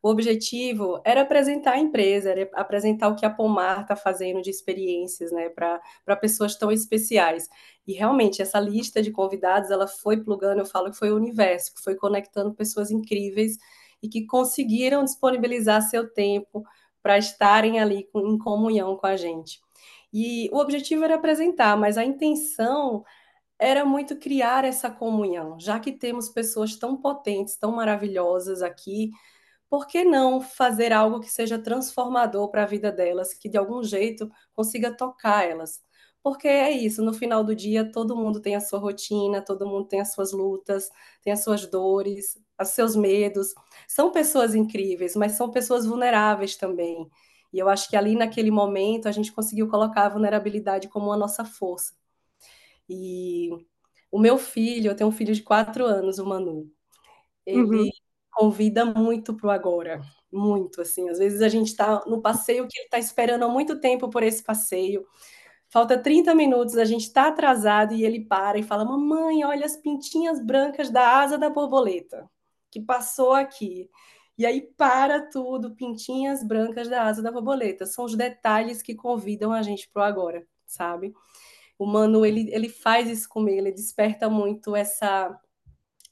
O 0.02 0.08
objetivo 0.10 1.00
era 1.04 1.22
apresentar 1.22 1.74
a 1.74 1.78
empresa, 1.78 2.30
era 2.30 2.50
apresentar 2.54 3.08
o 3.08 3.14
que 3.14 3.24
a 3.24 3.30
Pomar 3.30 3.82
está 3.82 3.94
fazendo 3.94 4.42
de 4.42 4.50
experiências, 4.50 5.30
né, 5.30 5.48
para 5.48 6.16
pessoas 6.20 6.56
tão 6.56 6.72
especiais. 6.72 7.48
E 7.86 7.92
realmente 7.92 8.42
essa 8.42 8.58
lista 8.58 9.00
de 9.00 9.12
convidados, 9.12 9.70
ela 9.70 9.86
foi 9.86 10.16
plugando, 10.22 10.58
eu 10.58 10.66
falo 10.66 10.90
que 10.90 10.98
foi 10.98 11.12
o 11.12 11.16
universo, 11.16 11.72
que 11.74 11.82
foi 11.82 11.94
conectando 11.94 12.52
pessoas 12.52 12.90
incríveis 12.90 13.56
e 14.02 14.08
que 14.08 14.26
conseguiram 14.26 15.04
disponibilizar 15.04 15.80
seu 15.82 16.12
tempo 16.12 16.64
para 17.00 17.16
estarem 17.16 17.78
ali 17.78 18.08
em 18.14 18.38
comunhão 18.38 18.96
com 18.96 19.06
a 19.06 19.16
gente. 19.16 19.60
E 20.12 20.50
o 20.52 20.58
objetivo 20.58 21.04
era 21.04 21.14
apresentar, 21.14 21.76
mas 21.76 21.96
a 21.96 22.04
intenção 22.04 23.04
era 23.58 23.84
muito 23.84 24.16
criar 24.16 24.64
essa 24.64 24.90
comunhão, 24.90 25.58
já 25.60 25.78
que 25.78 25.92
temos 25.92 26.28
pessoas 26.28 26.74
tão 26.76 26.96
potentes, 26.96 27.56
tão 27.56 27.72
maravilhosas 27.72 28.62
aqui 28.62 29.12
por 29.72 29.86
que 29.86 30.04
não 30.04 30.38
fazer 30.42 30.92
algo 30.92 31.18
que 31.18 31.30
seja 31.30 31.58
transformador 31.58 32.50
para 32.50 32.64
a 32.64 32.66
vida 32.66 32.92
delas, 32.92 33.32
que 33.32 33.48
de 33.48 33.56
algum 33.56 33.82
jeito 33.82 34.30
consiga 34.52 34.94
tocar 34.94 35.48
elas? 35.48 35.80
Porque 36.22 36.46
é 36.46 36.70
isso, 36.70 37.02
no 37.02 37.14
final 37.14 37.42
do 37.42 37.56
dia 37.56 37.90
todo 37.90 38.14
mundo 38.14 38.38
tem 38.38 38.54
a 38.54 38.60
sua 38.60 38.78
rotina, 38.78 39.40
todo 39.40 39.66
mundo 39.66 39.88
tem 39.88 40.02
as 40.02 40.12
suas 40.12 40.30
lutas, 40.30 40.90
tem 41.22 41.32
as 41.32 41.42
suas 41.42 41.66
dores, 41.66 42.38
os 42.60 42.68
seus 42.68 42.94
medos. 42.94 43.54
São 43.88 44.12
pessoas 44.12 44.54
incríveis, 44.54 45.16
mas 45.16 45.32
são 45.32 45.50
pessoas 45.50 45.86
vulneráveis 45.86 46.54
também. 46.54 47.08
E 47.50 47.58
eu 47.58 47.66
acho 47.66 47.88
que 47.88 47.96
ali 47.96 48.14
naquele 48.14 48.50
momento 48.50 49.08
a 49.08 49.12
gente 49.12 49.32
conseguiu 49.32 49.70
colocar 49.70 50.04
a 50.04 50.08
vulnerabilidade 50.10 50.86
como 50.86 51.10
a 51.10 51.16
nossa 51.16 51.46
força. 51.46 51.94
E 52.86 53.48
o 54.10 54.18
meu 54.20 54.36
filho, 54.38 54.90
eu 54.90 54.96
tenho 54.96 55.08
um 55.08 55.12
filho 55.12 55.34
de 55.34 55.42
quatro 55.42 55.86
anos, 55.86 56.18
o 56.18 56.26
Manu. 56.26 56.70
Ele 57.46 57.60
uhum 57.60 58.01
convida 58.32 58.84
muito 58.84 59.34
para 59.34 59.46
o 59.46 59.50
agora, 59.50 60.00
muito 60.32 60.80
assim. 60.80 61.08
Às 61.10 61.18
vezes 61.18 61.42
a 61.42 61.48
gente 61.48 61.68
está 61.68 62.02
no 62.06 62.20
passeio 62.20 62.66
que 62.68 62.78
ele 62.78 62.86
está 62.86 62.98
esperando 62.98 63.44
há 63.44 63.48
muito 63.48 63.80
tempo 63.80 64.10
por 64.10 64.22
esse 64.22 64.42
passeio. 64.42 65.06
Falta 65.68 65.96
30 65.96 66.34
minutos, 66.34 66.76
a 66.76 66.84
gente 66.84 67.02
está 67.06 67.28
atrasado 67.28 67.94
e 67.94 68.04
ele 68.04 68.24
para 68.24 68.58
e 68.58 68.62
fala: 68.62 68.84
Mamãe, 68.84 69.44
olha 69.44 69.66
as 69.66 69.76
pintinhas 69.76 70.44
brancas 70.44 70.90
da 70.90 71.20
asa 71.20 71.38
da 71.38 71.48
borboleta 71.50 72.28
que 72.72 72.80
passou 72.80 73.34
aqui. 73.34 73.88
E 74.36 74.46
aí 74.46 74.62
para 74.62 75.20
tudo, 75.28 75.76
pintinhas 75.76 76.42
brancas 76.42 76.88
da 76.88 77.04
asa 77.04 77.22
da 77.22 77.30
borboleta. 77.30 77.84
São 77.86 78.06
os 78.06 78.16
detalhes 78.16 78.82
que 78.82 78.94
convidam 78.94 79.52
a 79.52 79.62
gente 79.62 79.88
para 79.92 80.02
o 80.02 80.04
agora, 80.04 80.46
sabe? 80.66 81.12
O 81.78 81.86
Mano, 81.86 82.24
ele, 82.24 82.50
ele 82.52 82.68
faz 82.68 83.08
isso 83.08 83.28
comigo, 83.28 83.58
ele 83.58 83.72
desperta 83.72 84.28
muito 84.30 84.74
essa 84.74 85.38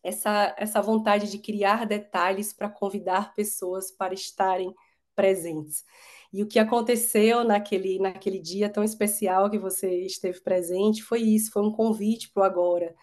essa, 0.02 0.54
essa 0.59 0.80
vontade 0.80 1.30
de 1.30 1.38
criar 1.38 1.87
detalhes 1.87 2.52
para 2.52 2.69
convidar 2.69 3.35
pessoas 3.35 3.90
para 3.90 4.14
estarem 4.14 4.75
presentes. 5.14 5.85
E 6.33 6.42
o 6.42 6.47
que 6.47 6.59
aconteceu 6.59 7.45
naquele, 7.45 7.99
naquele 7.99 8.38
dia 8.38 8.69
tão 8.69 8.85
especial 8.85 9.50
que 9.50 9.59
você 9.59 10.07
esteve 10.07 10.40
presente 10.40 11.02
foi 11.02 11.21
isso, 11.21 11.50
foi 11.50 11.62
um 11.62 11.73
convite 11.73 12.30
para 12.30 12.42
o 12.42 12.45
agora. 12.45 12.95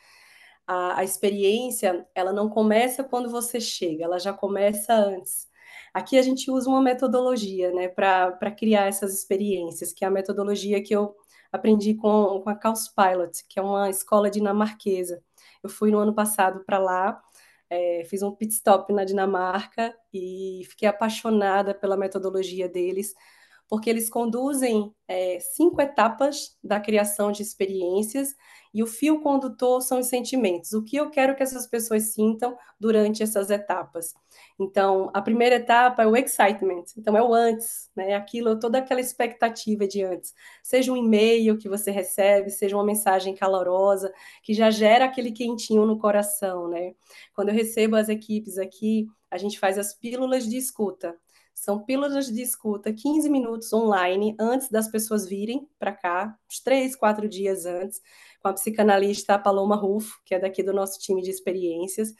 A, 0.65 0.99
a 0.99 1.03
experiência, 1.03 2.07
ela 2.15 2.33
não 2.33 2.49
começa 2.49 3.03
quando 3.03 3.29
você 3.29 3.59
chega, 3.59 4.05
ela 4.05 4.19
já 4.19 4.33
começa 4.33 4.93
antes. 4.93 5.47
Aqui 5.93 6.17
a 6.17 6.21
gente 6.21 6.49
usa 6.51 6.69
uma 6.69 6.81
metodologia 6.81 7.71
né, 7.71 7.87
para 7.87 8.51
criar 8.51 8.87
essas 8.87 9.13
experiências, 9.13 9.93
que 9.93 10.05
é 10.05 10.07
a 10.07 10.11
metodologia 10.11 10.81
que 10.81 10.95
eu 10.95 11.15
aprendi 11.51 11.95
com, 11.95 12.41
com 12.41 12.49
a 12.49 12.55
Caos 12.55 12.87
Pilot, 12.87 13.45
que 13.49 13.59
é 13.59 13.61
uma 13.61 13.89
escola 13.89 14.29
dinamarquesa. 14.29 15.23
Eu 15.63 15.69
fui 15.69 15.91
no 15.91 15.99
ano 15.99 16.13
passado 16.13 16.63
para 16.65 16.79
lá, 16.79 17.21
é, 17.69 18.03
fiz 18.05 18.21
um 18.23 18.31
pit 18.35 18.53
stop 18.53 18.93
na 18.93 19.03
Dinamarca 19.03 19.95
e 20.13 20.63
fiquei 20.69 20.87
apaixonada 20.87 21.73
pela 21.73 21.97
metodologia 21.97 22.69
deles, 22.69 23.13
porque 23.69 23.89
eles 23.89 24.09
conduzem 24.09 24.93
é, 25.07 25.39
cinco 25.39 25.81
etapas 25.81 26.57
da 26.63 26.79
criação 26.79 27.31
de 27.31 27.41
experiências 27.41 28.33
e 28.73 28.83
o 28.83 28.87
fio 28.87 29.21
condutor 29.21 29.81
são 29.81 29.99
os 29.99 30.07
sentimentos. 30.07 30.73
O 30.73 30.83
que 30.83 30.97
eu 30.97 31.09
quero 31.09 31.35
que 31.35 31.43
essas 31.43 31.65
pessoas 31.65 32.13
sintam 32.13 32.55
durante 32.79 33.23
essas 33.23 33.49
etapas. 33.49 34.13
Então, 34.59 35.09
a 35.13 35.21
primeira 35.21 35.55
etapa 35.55 36.03
é 36.03 36.07
o 36.07 36.15
excitement, 36.15 36.83
então 36.97 37.17
é 37.17 37.21
o 37.21 37.33
antes, 37.33 37.89
né? 37.95 38.13
Aquilo, 38.13 38.59
toda 38.59 38.77
aquela 38.77 39.01
expectativa 39.01 39.87
de 39.87 40.03
antes. 40.03 40.33
Seja 40.61 40.91
um 40.91 40.97
e-mail 40.97 41.57
que 41.57 41.67
você 41.67 41.91
recebe, 41.91 42.51
seja 42.51 42.75
uma 42.75 42.85
mensagem 42.85 43.33
calorosa, 43.33 44.13
que 44.43 44.53
já 44.53 44.69
gera 44.69 45.05
aquele 45.05 45.31
quentinho 45.31 45.85
no 45.85 45.97
coração, 45.97 46.67
né? 46.69 46.93
Quando 47.33 47.49
eu 47.49 47.55
recebo 47.55 47.95
as 47.95 48.09
equipes 48.09 48.57
aqui, 48.57 49.07
a 49.31 49.37
gente 49.37 49.59
faz 49.59 49.77
as 49.77 49.93
pílulas 49.93 50.47
de 50.47 50.57
escuta. 50.57 51.17
São 51.57 51.79
pílulas 51.79 52.27
de 52.27 52.39
escuta, 52.39 52.93
15 52.93 53.27
minutos 53.31 53.73
online, 53.73 54.35
antes 54.39 54.69
das 54.69 54.87
pessoas 54.87 55.27
virem 55.27 55.67
para 55.79 55.91
cá, 55.91 56.37
uns 56.47 56.59
três, 56.59 56.95
quatro 56.95 57.27
dias 57.27 57.65
antes, 57.65 57.99
com 58.39 58.47
a 58.47 58.53
psicanalista 58.53 59.39
Paloma 59.39 59.75
Rufo, 59.75 60.21
que 60.23 60.35
é 60.35 60.39
daqui 60.39 60.61
do 60.61 60.71
nosso 60.71 60.99
time 60.99 61.19
de 61.19 61.31
experiências. 61.31 62.13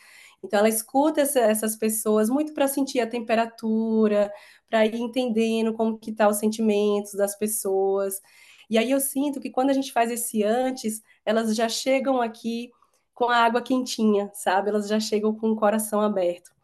Então, 0.44 0.58
ela 0.58 0.68
escuta 0.68 1.22
essa, 1.22 1.40
essas 1.40 1.76
pessoas 1.76 2.32
muito 2.32 2.52
para 2.52 2.68
sentir 2.68 3.00
a 3.00 3.06
temperatura, 3.06 4.32
para 4.68 4.88
ir 4.88 4.96
entendendo 4.96 5.72
como 5.72 6.00
que 6.00 6.12
tá 6.12 6.28
os 6.28 6.38
sentimentos 6.38 7.14
das 7.14 7.38
pessoas. 7.38 8.20
E 8.68 8.76
aí 8.76 8.90
eu 8.90 9.00
sinto 9.00 9.40
que 9.40 9.52
quando 9.52 9.70
a 9.70 9.74
gente 9.74 9.94
faz 9.94 10.10
esse 10.10 10.44
antes, 10.44 11.04
elas 11.24 11.56
já 11.56 11.70
chegam 11.70 12.20
aqui 12.22 12.72
com 13.14 13.30
a 13.30 13.38
água 13.38 13.62
quentinha, 13.62 14.32
sabe? 14.34 14.70
Elas 14.70 14.88
já 14.88 15.00
chegam 15.00 15.32
com 15.36 15.52
o 15.52 15.56
coração 15.56 16.02
aberto. 16.02 16.57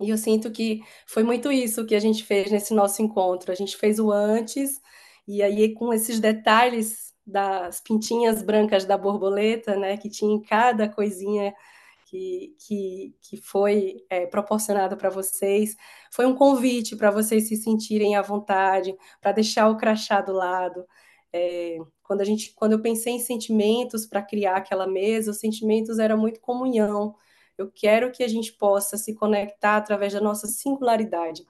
E 0.00 0.10
eu 0.10 0.18
sinto 0.18 0.50
que 0.50 0.82
foi 1.06 1.22
muito 1.22 1.50
isso 1.52 1.86
que 1.86 1.94
a 1.94 2.00
gente 2.00 2.24
fez 2.24 2.50
nesse 2.50 2.74
nosso 2.74 3.00
encontro. 3.02 3.52
A 3.52 3.54
gente 3.54 3.76
fez 3.76 3.98
o 3.98 4.10
antes, 4.10 4.80
e 5.26 5.42
aí 5.42 5.72
com 5.74 5.92
esses 5.92 6.20
detalhes 6.20 7.14
das 7.26 7.80
pintinhas 7.80 8.42
brancas 8.42 8.84
da 8.84 8.98
borboleta, 8.98 9.76
né, 9.76 9.96
que 9.96 10.10
tinha 10.10 10.34
em 10.34 10.42
cada 10.42 10.88
coisinha 10.88 11.54
que, 12.06 12.54
que, 12.66 13.14
que 13.22 13.36
foi 13.38 14.04
é, 14.10 14.26
proporcionado 14.26 14.96
para 14.96 15.10
vocês. 15.10 15.74
Foi 16.12 16.26
um 16.26 16.34
convite 16.34 16.96
para 16.96 17.10
vocês 17.10 17.48
se 17.48 17.56
sentirem 17.56 18.14
à 18.16 18.22
vontade, 18.22 18.94
para 19.20 19.32
deixar 19.32 19.68
o 19.68 19.76
crachá 19.76 20.20
do 20.20 20.32
lado. 20.32 20.84
É, 21.32 21.78
quando, 22.02 22.20
a 22.20 22.24
gente, 22.24 22.52
quando 22.54 22.72
eu 22.72 22.82
pensei 22.82 23.14
em 23.14 23.18
sentimentos 23.18 24.06
para 24.06 24.22
criar 24.22 24.56
aquela 24.56 24.86
mesa, 24.86 25.30
os 25.30 25.38
sentimentos 25.38 25.98
era 25.98 26.16
muito 26.16 26.40
comunhão. 26.40 27.14
Eu 27.56 27.70
quero 27.70 28.10
que 28.10 28.22
a 28.22 28.28
gente 28.28 28.52
possa 28.52 28.96
se 28.96 29.14
conectar 29.14 29.76
através 29.76 30.12
da 30.12 30.20
nossa 30.20 30.46
singularidade. 30.46 31.44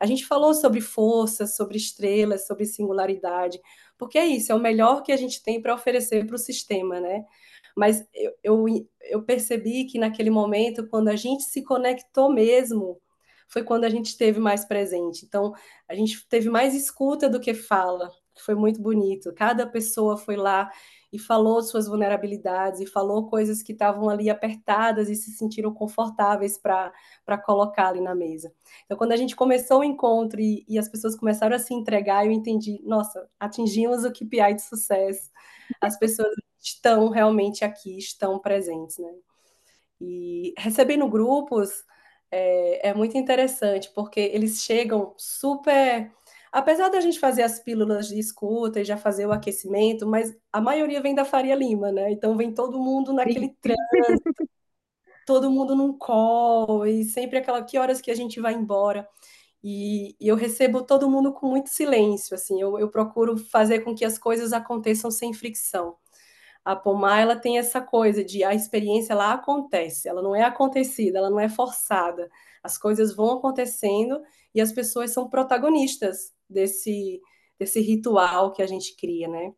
A 0.00 0.06
gente 0.06 0.24
falou 0.24 0.54
sobre 0.54 0.80
força, 0.80 1.46
sobre 1.46 1.76
estrelas, 1.76 2.46
sobre 2.46 2.64
singularidade, 2.64 3.60
porque 3.96 4.16
é 4.16 4.26
isso, 4.26 4.52
é 4.52 4.54
o 4.54 4.60
melhor 4.60 5.02
que 5.02 5.10
a 5.10 5.16
gente 5.16 5.42
tem 5.42 5.60
para 5.60 5.74
oferecer 5.74 6.24
para 6.24 6.36
o 6.36 6.38
sistema, 6.38 7.00
né? 7.00 7.24
Mas 7.76 8.04
eu, 8.14 8.32
eu, 8.42 8.66
eu 9.02 9.22
percebi 9.22 9.84
que 9.84 9.98
naquele 9.98 10.30
momento, 10.30 10.86
quando 10.88 11.08
a 11.08 11.16
gente 11.16 11.44
se 11.44 11.62
conectou 11.62 12.32
mesmo, 12.32 13.00
foi 13.48 13.64
quando 13.64 13.84
a 13.84 13.88
gente 13.88 14.06
esteve 14.06 14.38
mais 14.38 14.64
presente. 14.64 15.24
Então, 15.24 15.52
a 15.88 15.94
gente 15.94 16.26
teve 16.28 16.48
mais 16.48 16.74
escuta 16.74 17.28
do 17.28 17.40
que 17.40 17.54
fala, 17.54 18.10
foi 18.42 18.54
muito 18.54 18.80
bonito. 18.80 19.32
Cada 19.34 19.66
pessoa 19.66 20.16
foi 20.16 20.36
lá 20.36 20.70
e 21.12 21.18
falou 21.18 21.62
suas 21.62 21.88
vulnerabilidades 21.88 22.80
e 22.80 22.86
falou 22.86 23.28
coisas 23.28 23.62
que 23.62 23.72
estavam 23.72 24.08
ali 24.08 24.28
apertadas 24.28 25.08
e 25.08 25.14
se 25.14 25.30
sentiram 25.32 25.72
confortáveis 25.72 26.58
para 26.58 27.38
colocar 27.44 27.88
ali 27.88 28.00
na 28.00 28.14
mesa. 28.14 28.52
Então, 28.84 28.96
quando 28.96 29.12
a 29.12 29.16
gente 29.16 29.34
começou 29.34 29.80
o 29.80 29.84
encontro 29.84 30.40
e, 30.40 30.64
e, 30.68 30.78
as 30.78 30.88
pessoas 30.88 31.16
começaram 31.16 31.56
a 31.56 31.58
se 31.58 31.72
entregar, 31.72 32.26
eu 32.26 32.32
entendi, 32.32 32.80
nossa, 32.84 33.28
atingimos 33.40 34.04
o 34.04 34.12
KPI 34.12 34.54
de 34.54 34.62
sucesso. 34.62 35.30
As 35.80 35.98
pessoas 35.98 36.34
estão 36.60 37.08
realmente 37.08 37.64
aqui, 37.64 37.96
estão 37.96 38.38
presentes, 38.38 38.98
né? 38.98 39.12
E 40.00 40.52
recebendo 40.56 41.08
grupos 41.08 41.70
é, 42.30 42.90
é 42.90 42.94
muito 42.94 43.16
interessante, 43.16 43.90
porque 43.94 44.20
eles 44.20 44.62
chegam 44.62 45.14
super 45.16 46.12
Apesar 46.52 46.88
da 46.88 47.00
gente 47.00 47.18
fazer 47.20 47.42
as 47.42 47.60
pílulas 47.60 48.08
de 48.08 48.18
escuta 48.18 48.80
e 48.80 48.84
já 48.84 48.96
fazer 48.96 49.26
o 49.26 49.32
aquecimento, 49.32 50.06
mas 50.06 50.36
a 50.52 50.60
maioria 50.60 51.00
vem 51.02 51.14
da 51.14 51.24
Faria 51.24 51.54
Lima, 51.54 51.92
né? 51.92 52.10
Então 52.10 52.36
vem 52.36 52.52
todo 52.52 52.78
mundo 52.78 53.12
naquele 53.12 53.54
trânsito, 53.60 54.48
todo 55.26 55.50
mundo 55.50 55.76
num 55.76 55.96
call, 55.96 56.86
e 56.86 57.04
sempre 57.04 57.38
aquela 57.38 57.62
que 57.64 57.78
horas 57.78 58.00
que 58.00 58.10
a 58.10 58.14
gente 58.14 58.40
vai 58.40 58.54
embora. 58.54 59.08
e, 59.62 60.16
e 60.20 60.28
eu 60.28 60.36
recebo 60.36 60.82
todo 60.84 61.10
mundo 61.10 61.32
com 61.32 61.48
muito 61.48 61.70
silêncio, 61.70 62.34
assim, 62.34 62.60
eu, 62.60 62.78
eu 62.78 62.90
procuro 62.90 63.36
fazer 63.38 63.80
com 63.80 63.94
que 63.94 64.04
as 64.04 64.18
coisas 64.18 64.52
aconteçam 64.52 65.10
sem 65.10 65.32
fricção. 65.34 65.96
A 66.64 66.76
Pomar, 66.76 67.20
ela 67.20 67.36
tem 67.36 67.58
essa 67.58 67.80
coisa 67.80 68.24
de 68.24 68.44
a 68.44 68.54
experiência, 68.54 69.12
ela 69.14 69.32
acontece, 69.34 70.08
ela 70.08 70.22
não 70.22 70.34
é 70.36 70.44
acontecida, 70.44 71.18
ela 71.18 71.30
não 71.30 71.40
é 71.40 71.48
forçada. 71.48 72.30
As 72.62 72.78
coisas 72.78 73.14
vão 73.14 73.38
acontecendo 73.38 74.22
e 74.54 74.60
as 74.60 74.72
pessoas 74.72 75.12
são 75.12 75.28
protagonistas 75.30 76.32
desse, 76.48 77.20
desse 77.58 77.80
ritual 77.80 78.52
que 78.52 78.62
a 78.62 78.66
gente 78.66 78.96
cria, 78.96 79.28
né? 79.28 79.52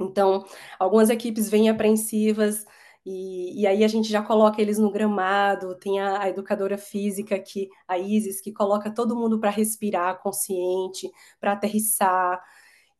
Então, 0.00 0.44
algumas 0.78 1.10
equipes 1.10 1.48
vêm 1.48 1.68
apreensivas, 1.68 2.64
e, 3.06 3.60
e, 3.60 3.66
aí 3.66 3.84
a 3.84 3.88
gente 3.88 4.08
já 4.08 4.22
coloca 4.22 4.60
eles 4.62 4.78
no 4.78 4.90
gramado, 4.90 5.74
tem 5.74 6.00
a, 6.00 6.22
a 6.22 6.28
educadora 6.30 6.78
física 6.78 7.38
que 7.38 7.68
a 7.86 7.98
Isis 7.98 8.40
que 8.40 8.50
coloca 8.50 8.90
todo 8.90 9.14
mundo 9.14 9.38
para 9.38 9.50
respirar 9.50 10.22
consciente, 10.22 11.10
para 11.38 11.52
aterrissar 11.52 12.42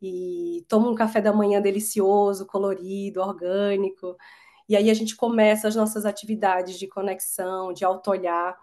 e 0.02 0.64
toma 0.68 0.90
um 0.90 0.94
café 0.94 1.22
da 1.22 1.32
manhã 1.32 1.60
delicioso, 1.62 2.46
colorido, 2.46 3.22
orgânico. 3.22 4.16
E 4.68 4.76
aí 4.76 4.90
a 4.90 4.94
gente 4.94 5.16
começa 5.16 5.68
as 5.68 5.76
nossas 5.76 6.04
atividades 6.04 6.78
de 6.78 6.86
conexão, 6.86 7.72
de 7.72 7.84
autoolhar. 7.84 8.58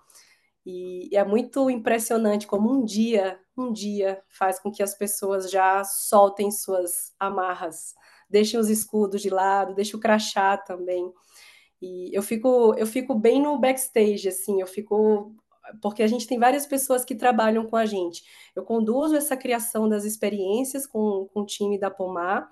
E, 0.66 1.10
é 1.16 1.24
muito 1.24 1.70
impressionante 1.70 2.46
como 2.46 2.72
um 2.72 2.86
dia, 2.86 3.40
um 3.58 3.72
dia 3.72 4.22
faz 4.30 4.60
com 4.60 4.72
que 4.72 4.84
as 4.84 4.96
pessoas 4.96 5.50
já 5.50 5.84
soltem 5.84 6.52
suas 6.52 7.14
amarras, 7.20 7.96
deixem 8.30 8.60
os 8.60 8.70
escudos 8.70 9.22
de 9.22 9.30
lado, 9.30 9.74
deixem 9.74 9.96
o 9.96 10.00
crachá 10.00 10.58
também. 10.58 11.12
E 11.82 12.16
eu 12.16 12.22
fico, 12.22 12.76
eu 12.78 12.86
fico 12.86 13.16
bem 13.16 13.42
no 13.42 13.58
backstage, 13.60 14.28
assim, 14.28 14.62
eu 14.62 14.68
fico. 14.68 15.36
Porque 15.82 16.04
a 16.04 16.08
gente 16.08 16.28
tem 16.28 16.38
várias 16.38 16.66
pessoas 16.66 17.06
que 17.06 17.16
trabalham 17.16 17.66
com 17.66 17.76
a 17.76 17.86
gente. 17.86 18.24
Eu 18.56 18.64
conduzo 18.64 19.16
essa 19.16 19.38
criação 19.38 19.88
das 19.88 20.04
experiências 20.04 20.86
com, 20.86 21.30
com 21.34 21.42
o 21.42 21.46
time 21.46 21.80
da 21.80 21.90
Pomar, 21.90 22.50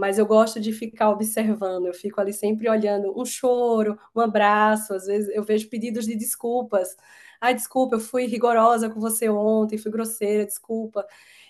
mas 0.00 0.18
eu 0.18 0.24
gosto 0.26 0.58
de 0.58 0.72
ficar 0.72 1.10
observando, 1.10 1.86
eu 1.86 1.92
fico 1.94 2.18
ali 2.20 2.32
sempre 2.32 2.68
olhando 2.70 3.12
um 3.20 3.24
choro, 3.24 3.98
um 4.16 4.20
abraço, 4.20 4.94
às 4.94 5.04
vezes 5.06 5.28
eu 5.34 5.42
vejo 5.44 5.68
pedidos 5.68 6.06
de 6.06 6.16
desculpas. 6.16 6.96
Ai, 7.40 7.54
desculpa, 7.54 7.96
eu 7.96 8.00
fui 8.00 8.24
rigorosa 8.26 8.88
com 8.88 8.98
você 8.98 9.28
ontem, 9.28 9.76
fui 9.78 9.90
grosseira, 9.90 10.46
desculpa. 10.46 11.06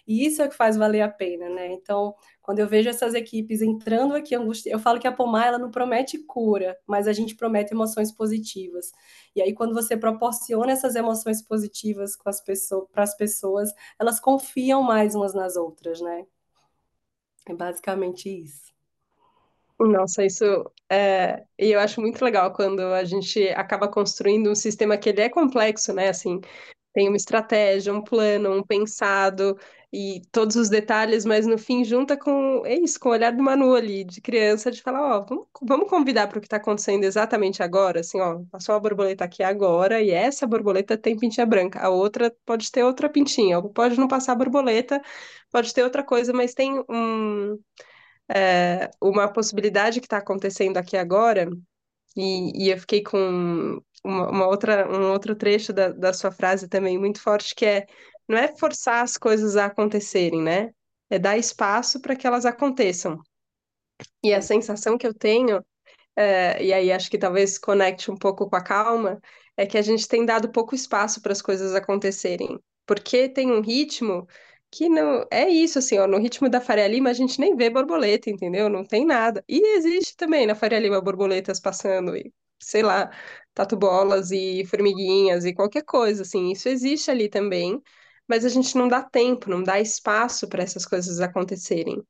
E 0.06 0.26
isso 0.26 0.42
é 0.42 0.46
o 0.46 0.48
que 0.48 0.56
faz 0.56 0.76
valer 0.76 1.02
a 1.02 1.08
pena, 1.08 1.48
né? 1.48 1.72
Então, 1.72 2.14
quando 2.42 2.58
eu 2.58 2.66
vejo 2.68 2.88
essas 2.88 3.14
equipes 3.14 3.62
entrando 3.62 4.14
aqui 4.14 4.34
eu 4.34 4.78
falo 4.80 4.98
que 4.98 5.06
a 5.06 5.12
pomar 5.12 5.46
ela 5.46 5.58
não 5.58 5.70
promete 5.70 6.18
cura, 6.18 6.76
mas 6.86 7.06
a 7.06 7.12
gente 7.12 7.36
promete 7.36 7.72
emoções 7.72 8.10
positivas. 8.10 8.90
E 9.36 9.40
aí 9.42 9.52
quando 9.54 9.74
você 9.74 9.96
proporciona 9.96 10.72
essas 10.72 10.96
emoções 10.96 11.40
positivas 11.42 12.16
para 12.16 12.30
as 13.04 13.14
pessoas, 13.16 13.70
elas 13.98 14.18
confiam 14.18 14.82
mais 14.82 15.14
umas 15.14 15.34
nas 15.34 15.54
outras, 15.56 16.00
né? 16.00 16.26
É 17.50 17.54
basicamente 17.54 18.28
isso. 18.28 18.70
Nossa, 19.78 20.24
isso 20.24 20.44
é. 20.88 21.42
E 21.58 21.72
eu 21.72 21.80
acho 21.80 22.00
muito 22.00 22.22
legal 22.24 22.52
quando 22.52 22.80
a 22.80 23.02
gente 23.02 23.48
acaba 23.48 23.88
construindo 23.88 24.50
um 24.50 24.54
sistema 24.54 24.96
que 24.96 25.08
ele 25.08 25.22
é 25.22 25.28
complexo, 25.28 25.92
né? 25.92 26.08
Assim, 26.08 26.40
tem 26.92 27.08
uma 27.08 27.16
estratégia, 27.16 27.92
um 27.92 28.02
plano, 28.02 28.52
um 28.52 28.62
pensado 28.62 29.56
e 29.92 30.22
todos 30.30 30.56
os 30.56 30.68
detalhes, 30.68 31.24
mas 31.24 31.46
no 31.46 31.58
fim 31.58 31.84
junta 31.84 32.16
com 32.16 32.64
é 32.64 32.74
isso, 32.76 32.98
com 33.00 33.08
o 33.08 33.12
olhar 33.12 33.32
do 33.32 33.42
Manu 33.42 33.74
ali, 33.74 34.04
de 34.04 34.20
criança, 34.20 34.70
de 34.70 34.82
falar, 34.82 35.18
ó, 35.18 35.24
vamos, 35.24 35.46
vamos 35.62 35.88
convidar 35.88 36.28
para 36.28 36.38
o 36.38 36.40
que 36.40 36.46
está 36.46 36.56
acontecendo 36.58 37.04
exatamente 37.04 37.62
agora, 37.62 38.00
assim, 38.00 38.20
ó, 38.20 38.40
passou 38.50 38.74
uma 38.74 38.80
borboleta 38.80 39.24
aqui 39.24 39.42
agora 39.42 40.00
e 40.00 40.10
essa 40.10 40.46
borboleta 40.46 40.96
tem 40.96 41.16
pintinha 41.18 41.46
branca, 41.46 41.80
a 41.80 41.88
outra 41.90 42.34
pode 42.44 42.70
ter 42.70 42.84
outra 42.84 43.08
pintinha, 43.08 43.60
pode 43.62 43.98
não 43.98 44.08
passar 44.08 44.34
borboleta, 44.36 45.00
pode 45.50 45.74
ter 45.74 45.82
outra 45.82 46.04
coisa, 46.04 46.32
mas 46.32 46.54
tem 46.54 46.82
um, 46.88 47.58
é, 48.28 48.90
uma 49.00 49.28
possibilidade 49.32 50.00
que 50.00 50.06
está 50.06 50.18
acontecendo 50.18 50.76
aqui 50.76 50.96
agora 50.96 51.48
e, 52.16 52.66
e 52.66 52.70
eu 52.70 52.78
fiquei 52.78 53.02
com 53.02 53.80
uma, 54.04 54.30
uma, 54.30 54.46
outra, 54.46 54.88
um 54.90 55.10
outro 55.12 55.34
trecho 55.36 55.72
da, 55.72 55.88
da 55.90 56.12
sua 56.12 56.30
frase 56.30 56.68
também 56.68 56.98
muito 56.98 57.20
forte, 57.20 57.54
que 57.54 57.66
é 57.66 57.86
não 58.28 58.38
é 58.38 58.48
forçar 58.56 59.02
as 59.02 59.16
coisas 59.16 59.56
a 59.56 59.66
acontecerem, 59.66 60.40
né? 60.42 60.70
É 61.10 61.18
dar 61.18 61.36
espaço 61.36 62.00
para 62.00 62.14
que 62.16 62.26
elas 62.26 62.46
aconteçam. 62.46 63.20
E 64.22 64.32
a 64.32 64.40
sensação 64.42 64.96
que 64.96 65.06
eu 65.06 65.14
tenho, 65.14 65.64
é, 66.16 66.62
e 66.62 66.72
aí 66.72 66.92
acho 66.92 67.10
que 67.10 67.18
talvez 67.18 67.58
conecte 67.58 68.10
um 68.10 68.16
pouco 68.16 68.48
com 68.48 68.56
a 68.56 68.62
calma, 68.62 69.20
é 69.56 69.66
que 69.66 69.78
a 69.78 69.82
gente 69.82 70.08
tem 70.08 70.24
dado 70.24 70.52
pouco 70.52 70.74
espaço 70.74 71.20
para 71.22 71.32
as 71.32 71.42
coisas 71.42 71.74
acontecerem. 71.74 72.58
Porque 72.86 73.28
tem 73.28 73.50
um 73.50 73.60
ritmo 73.60 74.26
que 74.70 74.88
não 74.88 75.26
é 75.30 75.48
isso 75.48 75.78
assim, 75.78 75.98
ó, 75.98 76.06
no 76.06 76.18
ritmo 76.18 76.48
da 76.48 76.60
Faria 76.60 76.86
Lima 76.86 77.10
a 77.10 77.12
gente 77.12 77.40
nem 77.40 77.56
vê 77.56 77.68
borboleta, 77.70 78.30
entendeu? 78.30 78.68
Não 78.68 78.84
tem 78.84 79.04
nada. 79.04 79.44
E 79.48 79.76
existe 79.76 80.16
também 80.16 80.46
na 80.46 80.54
Faria 80.54 80.78
Lima 80.78 81.00
borboletas 81.00 81.60
passando 81.60 82.16
e 82.16 82.32
sei 82.62 82.82
lá, 82.82 83.10
tatu-bolas 83.54 84.30
e 84.30 84.64
formiguinhas 84.66 85.44
e 85.44 85.54
qualquer 85.54 85.84
coisa 85.84 86.22
assim. 86.22 86.50
Isso 86.52 86.68
existe 86.68 87.10
ali 87.10 87.28
também, 87.28 87.80
mas 88.28 88.44
a 88.44 88.48
gente 88.48 88.76
não 88.76 88.88
dá 88.88 89.02
tempo, 89.02 89.50
não 89.50 89.62
dá 89.62 89.80
espaço 89.80 90.48
para 90.48 90.62
essas 90.62 90.86
coisas 90.86 91.20
acontecerem. 91.20 92.02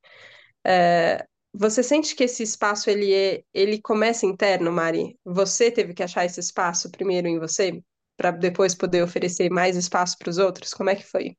É, 0.65 1.25
você 1.53 1.83
sente 1.83 2.15
que 2.15 2.23
esse 2.23 2.43
espaço 2.43 2.89
ele 2.89 3.13
é, 3.13 3.43
ele 3.53 3.81
começa 3.81 4.25
interno, 4.25 4.71
Mari? 4.71 5.19
Você 5.25 5.71
teve 5.71 5.93
que 5.93 6.03
achar 6.03 6.25
esse 6.25 6.39
espaço 6.39 6.89
primeiro 6.91 7.27
em 7.27 7.39
você 7.39 7.83
para 8.15 8.31
depois 8.31 8.75
poder 8.75 9.03
oferecer 9.03 9.49
mais 9.49 9.75
espaço 9.75 10.17
para 10.17 10.29
os 10.29 10.37
outros? 10.37 10.73
Como 10.73 10.89
é 10.89 10.95
que 10.95 11.03
foi? 11.03 11.35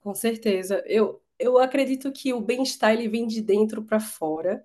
Com 0.00 0.14
certeza. 0.14 0.82
Eu, 0.86 1.22
eu 1.38 1.58
acredito 1.58 2.12
que 2.12 2.32
o 2.32 2.40
bem-estar 2.40 2.92
ele 2.92 3.08
vem 3.08 3.26
de 3.26 3.40
dentro 3.42 3.82
para 3.84 4.00
fora. 4.00 4.64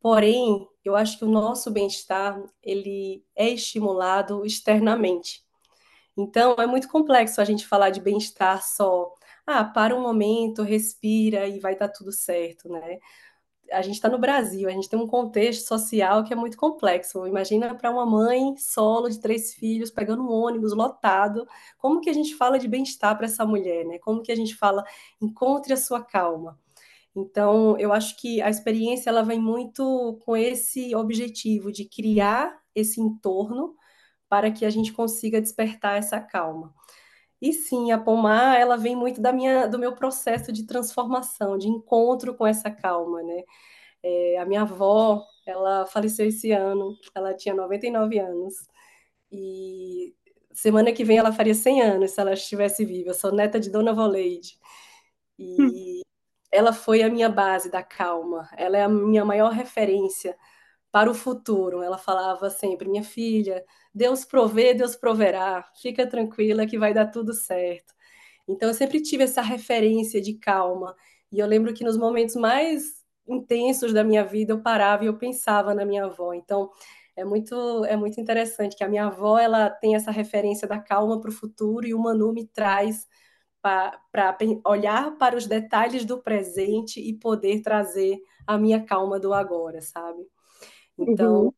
Porém, 0.00 0.66
eu 0.88 0.96
acho 0.96 1.18
que 1.18 1.24
o 1.24 1.28
nosso 1.28 1.70
bem-estar 1.70 2.42
ele 2.62 3.24
é 3.34 3.48
estimulado 3.50 4.44
externamente. 4.44 5.44
Então, 6.16 6.54
é 6.58 6.66
muito 6.66 6.88
complexo 6.88 7.40
a 7.40 7.44
gente 7.44 7.66
falar 7.66 7.90
de 7.90 8.00
bem-estar 8.00 8.62
só. 8.62 9.12
Ah, 9.46 9.64
para 9.64 9.94
um 9.94 10.00
momento, 10.00 10.62
respira 10.62 11.46
e 11.46 11.60
vai 11.60 11.76
dar 11.76 11.88
tudo 11.88 12.10
certo, 12.10 12.68
né? 12.68 12.98
a 13.72 13.82
gente 13.82 13.94
está 13.94 14.08
no 14.08 14.18
Brasil, 14.18 14.68
a 14.68 14.72
gente 14.72 14.88
tem 14.88 14.98
um 14.98 15.06
contexto 15.06 15.66
social 15.66 16.24
que 16.24 16.32
é 16.32 16.36
muito 16.36 16.56
complexo. 16.56 17.26
Imagina 17.26 17.74
para 17.74 17.90
uma 17.90 18.06
mãe 18.06 18.56
solo 18.56 19.08
de 19.08 19.18
três 19.20 19.54
filhos, 19.54 19.90
pegando 19.90 20.22
um 20.22 20.30
ônibus 20.30 20.72
lotado, 20.72 21.46
como 21.78 22.00
que 22.00 22.10
a 22.10 22.12
gente 22.12 22.34
fala 22.34 22.58
de 22.58 22.68
bem-estar 22.68 23.16
para 23.16 23.26
essa 23.26 23.44
mulher, 23.44 23.84
né? 23.84 23.98
Como 23.98 24.22
que 24.22 24.32
a 24.32 24.36
gente 24.36 24.54
fala, 24.54 24.84
encontre 25.20 25.72
a 25.72 25.76
sua 25.76 26.02
calma. 26.02 26.58
Então, 27.16 27.78
eu 27.78 27.92
acho 27.92 28.16
que 28.18 28.42
a 28.42 28.50
experiência 28.50 29.08
ela 29.10 29.22
vem 29.22 29.40
muito 29.40 30.18
com 30.24 30.36
esse 30.36 30.94
objetivo 30.94 31.72
de 31.72 31.86
criar 31.88 32.60
esse 32.74 33.00
entorno 33.00 33.74
para 34.28 34.50
que 34.50 34.64
a 34.66 34.70
gente 34.70 34.92
consiga 34.92 35.40
despertar 35.40 35.98
essa 35.98 36.20
calma. 36.20 36.74
E 37.40 37.52
sim, 37.52 37.92
a 37.92 37.98
pomar, 37.98 38.58
ela 38.60 38.76
vem 38.76 38.96
muito 38.96 39.20
da 39.20 39.32
minha, 39.32 39.66
do 39.68 39.78
meu 39.78 39.94
processo 39.94 40.52
de 40.52 40.66
transformação, 40.66 41.58
de 41.58 41.68
encontro 41.68 42.34
com 42.34 42.46
essa 42.46 42.70
calma, 42.70 43.22
né? 43.22 43.42
É, 44.02 44.38
a 44.38 44.46
minha 44.46 44.62
avó, 44.62 45.22
ela 45.46 45.86
faleceu 45.86 46.26
esse 46.28 46.52
ano, 46.52 46.96
ela 47.14 47.34
tinha 47.34 47.54
99 47.54 48.18
anos, 48.18 48.54
e 49.32 50.14
semana 50.54 50.92
que 50.92 51.04
vem 51.04 51.18
ela 51.18 51.32
faria 51.32 51.54
100 51.54 51.82
anos 51.82 52.12
se 52.12 52.20
ela 52.20 52.34
estivesse 52.34 52.84
viva. 52.84 53.10
Eu 53.10 53.14
sou 53.14 53.32
neta 53.32 53.60
de 53.60 53.70
Dona 53.70 53.92
Voleide. 53.94 54.58
E 55.38 56.02
ela 56.56 56.72
foi 56.72 57.02
a 57.02 57.10
minha 57.10 57.28
base 57.28 57.70
da 57.70 57.82
calma, 57.82 58.48
ela 58.56 58.76
é 58.78 58.82
a 58.82 58.88
minha 58.88 59.24
maior 59.24 59.52
referência 59.52 60.36
para 60.90 61.10
o 61.10 61.14
futuro. 61.14 61.82
Ela 61.82 61.98
falava 61.98 62.50
sempre: 62.50 62.88
minha 62.88 63.04
filha, 63.04 63.64
Deus 63.94 64.24
provê, 64.24 64.74
Deus 64.74 64.96
proverá, 64.96 65.68
fica 65.82 66.06
tranquila 66.06 66.66
que 66.66 66.78
vai 66.78 66.94
dar 66.94 67.06
tudo 67.08 67.34
certo. 67.34 67.94
Então 68.48 68.68
eu 68.68 68.74
sempre 68.74 69.02
tive 69.02 69.24
essa 69.24 69.42
referência 69.42 70.20
de 70.20 70.34
calma. 70.34 70.96
E 71.32 71.38
eu 71.38 71.46
lembro 71.46 71.74
que 71.74 71.84
nos 71.84 71.96
momentos 71.98 72.36
mais 72.36 73.04
intensos 73.28 73.92
da 73.92 74.04
minha 74.04 74.24
vida 74.24 74.52
eu 74.52 74.62
parava 74.62 75.04
e 75.04 75.08
eu 75.08 75.18
pensava 75.18 75.74
na 75.74 75.84
minha 75.84 76.06
avó. 76.06 76.32
Então 76.32 76.70
é 77.16 77.24
muito 77.24 77.84
é 77.84 77.96
muito 77.96 78.20
interessante 78.20 78.76
que 78.76 78.84
a 78.84 78.88
minha 78.88 79.06
avó 79.06 79.38
ela 79.38 79.70
tem 79.70 79.94
essa 79.94 80.10
referência 80.10 80.68
da 80.68 80.78
calma 80.78 81.20
para 81.20 81.30
o 81.30 81.32
futuro 81.32 81.86
e 81.86 81.94
o 81.94 81.98
Manu 81.98 82.32
me 82.32 82.46
traz 82.46 83.06
para 84.12 84.36
olhar 84.64 85.16
para 85.18 85.36
os 85.36 85.46
detalhes 85.46 86.04
do 86.04 86.22
presente 86.22 87.00
e 87.00 87.12
poder 87.14 87.62
trazer 87.62 88.18
a 88.46 88.56
minha 88.56 88.84
calma 88.84 89.18
do 89.18 89.34
agora, 89.34 89.80
sabe? 89.80 90.22
Então, 90.98 91.46
uhum. 91.46 91.52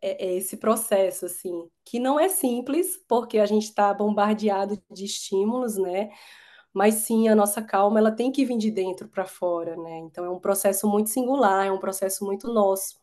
é, 0.00 0.26
é, 0.26 0.34
esse 0.36 0.56
processo, 0.56 1.26
assim, 1.26 1.68
que 1.84 1.98
não 1.98 2.18
é 2.18 2.28
simples, 2.28 2.96
porque 3.08 3.38
a 3.38 3.46
gente 3.46 3.64
está 3.64 3.92
bombardeado 3.92 4.82
de 4.90 5.04
estímulos, 5.04 5.76
né? 5.76 6.10
Mas 6.72 6.94
sim, 6.94 7.28
a 7.28 7.34
nossa 7.34 7.62
calma, 7.62 7.98
ela 7.98 8.10
tem 8.10 8.32
que 8.32 8.44
vir 8.44 8.56
de 8.56 8.70
dentro 8.70 9.08
para 9.08 9.26
fora, 9.26 9.76
né? 9.76 9.98
Então, 9.98 10.24
é 10.24 10.30
um 10.30 10.40
processo 10.40 10.88
muito 10.88 11.10
singular, 11.10 11.66
é 11.66 11.72
um 11.72 11.78
processo 11.78 12.24
muito 12.24 12.52
nosso. 12.52 13.00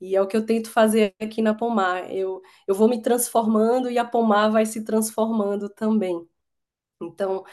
E 0.00 0.14
é 0.16 0.22
o 0.22 0.26
que 0.26 0.36
eu 0.36 0.46
tento 0.46 0.70
fazer 0.70 1.14
aqui 1.20 1.42
na 1.42 1.54
Pomar. 1.54 2.10
Eu, 2.10 2.40
eu 2.66 2.74
vou 2.74 2.88
me 2.88 3.02
transformando 3.02 3.90
e 3.90 3.98
a 3.98 4.04
Pomar 4.04 4.50
vai 4.50 4.64
se 4.64 4.84
transformando 4.84 5.68
também. 5.68 6.26
Então, 7.00 7.44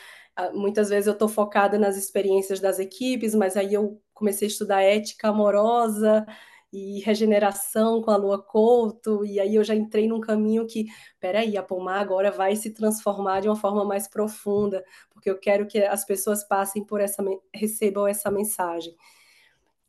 muitas 0.54 0.90
vezes 0.90 1.08
eu 1.08 1.14
estou 1.14 1.28
focada 1.28 1.78
nas 1.78 1.98
experiências 1.98 2.60
das 2.60 2.80
equipes, 2.80 3.36
mas 3.36 3.56
aí 3.56 3.74
eu 3.74 4.02
comecei 4.14 4.48
a 4.48 4.52
estudar 4.52 4.82
ética 4.82 5.30
amorosa 5.30 6.26
e 6.74 7.00
regeneração 7.02 8.02
com 8.02 8.12
a 8.12 8.18
Lua 8.18 8.42
Couto, 8.42 9.24
e 9.26 9.40
aí 9.40 9.56
eu 9.56 9.64
já 9.64 9.74
entrei 9.74 10.08
num 10.08 10.20
caminho 10.20 10.68
que, 10.68 10.88
peraí, 11.22 11.56
a 11.56 11.64
Pomar 11.64 12.02
agora 12.02 12.32
vai 12.32 12.56
se 12.56 12.72
transformar 12.72 13.40
de 13.40 13.48
uma 13.48 13.56
forma 13.56 13.86
mais 13.86 14.10
profunda, 14.10 14.84
porque 15.10 15.30
eu 15.30 15.40
quero 15.40 15.66
que 15.68 15.82
as 15.82 16.04
pessoas 16.04 16.44
passem 16.44 16.84
por 16.84 17.00
essa, 17.00 17.24
recebam 17.54 18.06
essa 18.06 18.30
mensagem. 18.30 18.94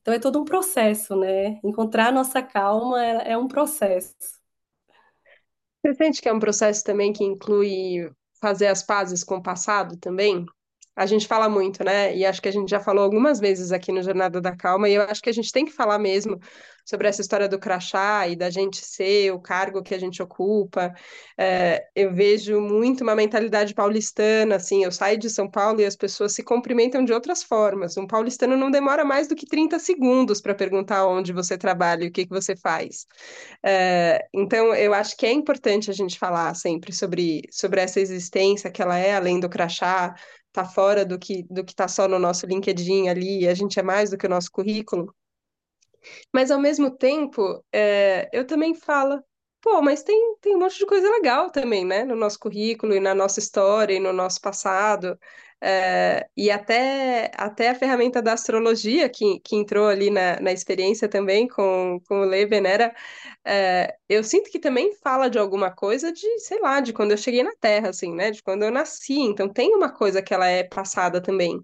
Então 0.01 0.15
é 0.15 0.21
todo 0.21 0.41
um 0.41 0.45
processo, 0.45 1.17
né? 1.17 1.59
Encontrar 1.65 2.09
a 2.09 2.13
nossa 2.13 2.41
calma 2.41 3.05
é, 3.05 3.33
é 3.33 3.39
um 3.39 3.49
processo. 3.49 4.15
Você 5.85 5.95
sente 5.95 6.23
que 6.23 6.29
é 6.29 6.33
um 6.33 6.39
processo 6.39 6.85
também 6.85 7.13
que 7.13 7.25
inclui 7.25 8.09
fazer 8.47 8.69
as 8.69 8.83
pazes 8.83 9.25
com 9.25 9.37
o 9.37 9.43
passado 9.43 9.97
também? 9.97 10.47
A 10.97 11.05
gente 11.07 11.27
fala 11.27 11.49
muito, 11.49 11.85
né? 11.85 12.17
E 12.17 12.25
acho 12.25 12.41
que 12.41 12.49
a 12.49 12.53
gente 12.53 12.71
já 12.71 12.81
falou 12.81 13.05
algumas 13.05 13.39
vezes 13.39 13.71
aqui 13.71 13.93
no 13.93 14.03
Jornada 14.03 14.41
da 14.41 14.57
Calma, 14.57 14.89
e 14.89 14.95
eu 14.95 15.03
acho 15.03 15.23
que 15.23 15.29
a 15.29 15.33
gente 15.33 15.53
tem 15.53 15.65
que 15.65 15.73
falar 15.73 15.99
mesmo 15.99 16.41
sobre 16.87 17.09
essa 17.09 17.21
história 17.21 17.49
do 17.49 17.59
crachá 17.59 18.29
e 18.29 18.37
da 18.37 18.49
gente 18.49 18.77
ser 18.77 19.33
o 19.33 19.41
cargo 19.41 19.83
que 19.83 19.93
a 19.93 19.99
gente 19.99 20.23
ocupa. 20.23 20.95
É, 21.37 21.85
eu 21.97 22.15
vejo 22.15 22.61
muito 22.61 23.03
uma 23.03 23.17
mentalidade 23.17 23.75
paulistana, 23.75 24.55
assim, 24.57 24.85
eu 24.85 24.93
saio 24.93 25.19
de 25.19 25.29
São 25.29 25.51
Paulo 25.51 25.81
e 25.81 25.85
as 25.85 25.97
pessoas 25.97 26.33
se 26.33 26.45
cumprimentam 26.45 27.05
de 27.05 27.13
outras 27.13 27.43
formas. 27.43 27.97
Um 27.97 28.07
paulistano 28.07 28.57
não 28.57 28.71
demora 28.71 29.05
mais 29.05 29.27
do 29.27 29.35
que 29.35 29.47
30 29.47 29.81
segundos 29.81 30.41
para 30.41 30.55
perguntar 30.55 31.07
onde 31.07 31.33
você 31.33 31.59
trabalha 31.59 32.05
e 32.05 32.09
o 32.09 32.13
que, 32.13 32.25
que 32.25 32.33
você 32.33 32.55
faz. 32.57 33.07
É, 33.65 34.25
então, 34.33 34.73
eu 34.75 34.95
acho 34.95 35.17
que 35.17 35.27
é 35.27 35.33
importante 35.33 35.91
a 35.91 35.95
gente 35.95 36.19
falar 36.19 36.55
sempre 36.55 36.93
sobre, 36.93 37.43
sobre 37.51 37.81
essa 37.81 38.01
existência 38.01 38.71
que 38.71 38.81
ela 38.81 38.97
é 38.97 39.15
além 39.17 39.41
do 39.41 39.49
crachá, 39.49 40.15
tá 40.57 40.65
fora 40.65 41.05
do 41.05 41.19
que 41.19 41.45
do 41.51 41.65
que 41.65 41.73
está 41.73 41.89
só 41.89 42.09
no 42.09 42.19
nosso 42.19 42.47
LinkedIn 42.47 43.09
ali, 43.09 43.47
a 43.49 43.55
gente 43.55 43.79
é 43.79 43.83
mais 43.83 44.11
do 44.11 44.19
que 44.19 44.27
o 44.27 44.31
nosso 44.31 44.51
currículo. 44.51 45.15
Mas 46.33 46.51
ao 46.51 46.61
mesmo 46.61 46.91
tempo, 46.91 47.65
é, 47.73 48.29
eu 48.33 48.47
também 48.47 48.75
falo, 48.75 49.23
pô, 49.61 49.83
mas 49.83 50.03
tem, 50.03 50.37
tem 50.41 50.57
um 50.57 50.61
monte 50.61 50.79
de 50.79 50.87
coisa 50.87 51.09
legal 51.11 51.51
também, 51.51 51.85
né? 51.85 52.05
No 52.05 52.17
nosso 52.17 52.39
currículo 52.39 52.95
e 52.95 53.01
na 53.01 53.15
nossa 53.15 53.41
história 53.41 53.95
e 53.95 54.01
no 54.01 54.13
nosso 54.13 54.41
passado. 54.41 55.19
É, 55.61 56.29
e 56.37 56.51
até, 56.51 57.31
até 57.35 57.71
a 57.71 57.75
ferramenta 57.75 58.21
da 58.23 58.35
astrologia, 58.35 59.09
que, 59.09 59.41
que 59.41 59.57
entrou 59.57 59.89
ali 59.89 60.11
na, 60.11 60.39
na 60.41 60.53
experiência 60.53 61.09
também 61.09 61.49
com, 61.49 61.99
com 62.07 62.21
o 62.21 62.25
Lê 62.25 62.45
Venera, 62.47 62.95
é, 63.45 63.97
eu 64.09 64.23
sinto 64.23 64.51
que 64.51 64.59
também 64.59 64.95
fala 65.03 65.29
de 65.31 65.39
alguma 65.39 65.71
coisa 65.75 66.13
de, 66.13 66.39
sei 66.41 66.61
lá, 66.61 66.81
de 66.81 66.93
quando 66.93 67.13
eu 67.13 67.17
cheguei 67.19 67.43
na 67.43 67.55
Terra, 67.61 67.89
assim, 67.91 68.15
né? 68.15 68.31
De 68.31 68.43
quando 68.43 68.65
eu 68.65 68.71
nasci. 68.71 69.15
Então 69.19 69.49
tem 69.49 69.75
uma 69.75 69.91
coisa 69.93 70.23
que 70.23 70.35
ela 70.35 70.47
é 70.47 70.63
passada 70.65 71.23
também. 71.23 71.61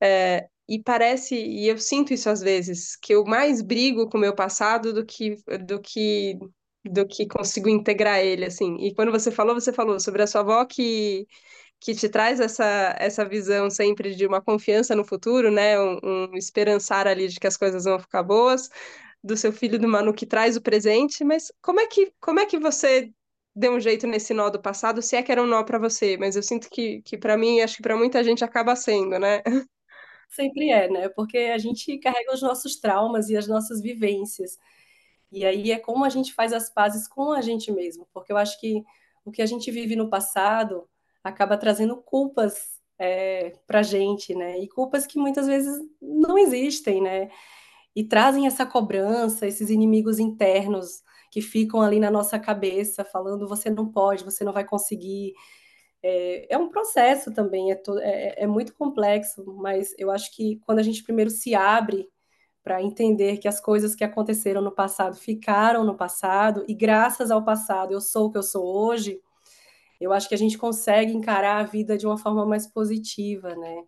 É, 0.00 0.48
e 0.68 0.82
parece, 0.82 1.34
e 1.36 1.68
eu 1.68 1.78
sinto 1.78 2.12
isso 2.14 2.30
às 2.30 2.40
vezes, 2.40 2.96
que 2.96 3.14
eu 3.14 3.24
mais 3.24 3.62
brigo 3.62 4.08
com 4.08 4.18
o 4.18 4.20
meu 4.20 4.34
passado 4.34 4.92
do 4.92 5.04
que, 5.04 5.36
do 5.66 5.80
que, 5.80 6.38
do 6.84 7.06
que 7.06 7.26
consigo 7.26 7.68
integrar 7.68 8.20
ele, 8.20 8.44
assim. 8.44 8.76
E 8.80 8.94
quando 8.94 9.12
você 9.12 9.30
falou, 9.30 9.54
você 9.54 9.72
falou 9.72 9.98
sobre 10.00 10.22
a 10.22 10.26
sua 10.26 10.40
avó 10.42 10.64
que 10.64 11.26
que 11.82 11.96
te 11.96 12.08
traz 12.08 12.38
essa, 12.38 12.94
essa 12.96 13.24
visão 13.24 13.68
sempre 13.68 14.14
de 14.14 14.24
uma 14.24 14.40
confiança 14.40 14.94
no 14.94 15.04
futuro, 15.04 15.50
né? 15.50 15.78
Um, 15.80 15.98
um, 16.04 16.36
esperançar 16.36 17.08
ali 17.08 17.26
de 17.26 17.40
que 17.40 17.46
as 17.46 17.56
coisas 17.56 17.84
vão 17.84 17.98
ficar 17.98 18.22
boas, 18.22 18.70
do 19.22 19.36
seu 19.36 19.52
filho 19.52 19.80
do 19.80 19.88
Manu 19.88 20.14
que 20.14 20.24
traz 20.24 20.56
o 20.56 20.62
presente, 20.62 21.24
mas 21.24 21.52
como 21.60 21.80
é 21.80 21.86
que, 21.88 22.12
como 22.20 22.38
é 22.38 22.46
que 22.46 22.56
você 22.56 23.10
deu 23.54 23.72
um 23.72 23.80
jeito 23.80 24.06
nesse 24.06 24.32
nó 24.32 24.48
do 24.48 24.62
passado, 24.62 25.02
se 25.02 25.16
é 25.16 25.22
que 25.24 25.32
era 25.32 25.42
um 25.42 25.46
nó 25.46 25.64
para 25.64 25.78
você? 25.78 26.16
Mas 26.16 26.36
eu 26.36 26.42
sinto 26.42 26.70
que, 26.70 27.02
que 27.02 27.18
para 27.18 27.36
mim, 27.36 27.60
acho 27.60 27.76
que 27.76 27.82
para 27.82 27.96
muita 27.96 28.22
gente 28.22 28.44
acaba 28.44 28.76
sendo, 28.76 29.18
né? 29.18 29.42
Sempre 30.30 30.70
é, 30.70 30.88
né? 30.88 31.08
Porque 31.08 31.36
a 31.36 31.58
gente 31.58 31.98
carrega 31.98 32.32
os 32.32 32.42
nossos 32.42 32.76
traumas 32.76 33.28
e 33.28 33.36
as 33.36 33.48
nossas 33.48 33.82
vivências. 33.82 34.56
E 35.32 35.44
aí 35.44 35.72
é 35.72 35.80
como 35.80 36.04
a 36.04 36.08
gente 36.08 36.32
faz 36.32 36.52
as 36.52 36.70
pazes 36.70 37.08
com 37.08 37.32
a 37.32 37.40
gente 37.40 37.72
mesmo, 37.72 38.06
porque 38.14 38.32
eu 38.32 38.36
acho 38.36 38.58
que 38.60 38.84
o 39.24 39.32
que 39.32 39.42
a 39.42 39.46
gente 39.46 39.70
vive 39.70 39.96
no 39.96 40.08
passado 40.08 40.88
acaba 41.22 41.56
trazendo 41.56 41.96
culpas 41.96 42.80
é, 42.98 43.52
para 43.66 43.82
gente, 43.82 44.34
né? 44.34 44.58
E 44.60 44.68
culpas 44.68 45.06
que 45.06 45.18
muitas 45.18 45.46
vezes 45.46 45.76
não 46.00 46.38
existem, 46.38 47.02
né? 47.02 47.30
E 47.94 48.04
trazem 48.04 48.46
essa 48.46 48.64
cobrança, 48.66 49.46
esses 49.46 49.70
inimigos 49.70 50.18
internos 50.18 51.02
que 51.30 51.40
ficam 51.42 51.80
ali 51.80 51.98
na 51.98 52.10
nossa 52.10 52.38
cabeça, 52.38 53.04
falando 53.04 53.48
você 53.48 53.70
não 53.70 53.90
pode, 53.90 54.24
você 54.24 54.44
não 54.44 54.52
vai 54.52 54.64
conseguir. 54.64 55.34
É, 56.02 56.54
é 56.54 56.58
um 56.58 56.68
processo 56.68 57.32
também, 57.32 57.72
é, 57.72 57.74
to, 57.76 57.98
é, 57.98 58.42
é 58.44 58.46
muito 58.46 58.74
complexo, 58.74 59.44
mas 59.58 59.94
eu 59.98 60.10
acho 60.10 60.34
que 60.34 60.60
quando 60.66 60.80
a 60.80 60.82
gente 60.82 61.02
primeiro 61.02 61.30
se 61.30 61.54
abre 61.54 62.08
para 62.62 62.82
entender 62.82 63.38
que 63.38 63.48
as 63.48 63.60
coisas 63.60 63.94
que 63.94 64.04
aconteceram 64.04 64.62
no 64.62 64.72
passado 64.72 65.16
ficaram 65.16 65.84
no 65.84 65.96
passado, 65.96 66.64
e 66.68 66.74
graças 66.74 67.30
ao 67.30 67.44
passado 67.44 67.92
eu 67.92 68.00
sou 68.00 68.26
o 68.26 68.32
que 68.32 68.38
eu 68.38 68.42
sou 68.42 68.64
hoje, 68.64 69.20
eu 70.02 70.12
acho 70.12 70.28
que 70.28 70.34
a 70.34 70.38
gente 70.38 70.58
consegue 70.58 71.12
encarar 71.12 71.58
a 71.58 71.64
vida 71.64 71.96
de 71.96 72.06
uma 72.06 72.18
forma 72.18 72.44
mais 72.44 72.66
positiva, 72.66 73.54
né? 73.54 73.84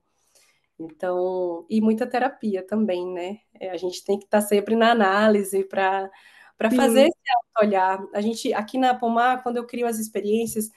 Então, 0.78 1.66
e 1.70 1.80
muita 1.80 2.06
terapia 2.06 2.66
também, 2.66 3.06
né? 3.12 3.38
É, 3.60 3.70
a 3.70 3.76
gente 3.76 4.04
tem 4.04 4.18
que 4.18 4.24
estar 4.24 4.40
tá 4.40 4.46
sempre 4.46 4.74
na 4.76 4.90
análise 4.90 5.64
para 5.64 6.10
para 6.56 6.70
fazer 6.70 7.08
esse 7.08 7.60
olhar. 7.60 8.00
A 8.14 8.20
gente 8.20 8.52
aqui 8.54 8.78
na 8.78 8.94
Pomar, 8.94 9.42
quando 9.42 9.56
eu 9.56 9.66
crio 9.66 9.86
as 9.86 9.98
experiências, 9.98 10.70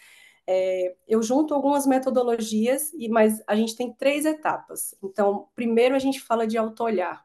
é, 0.47 0.95
eu 1.08 1.21
junto 1.21 1.54
algumas 1.54 1.86
metodologias, 1.86 2.91
e 2.93 3.08
mas 3.10 3.41
a 3.45 3.56
gente 3.56 3.76
tem 3.76 3.93
três 3.93 4.26
etapas. 4.26 4.95
Então, 5.04 5.47
primeiro 5.54 5.95
a 5.95 6.00
gente 6.00 6.19
fala 6.19 6.47
de 6.47 6.58
auto-olhar. 6.58 7.23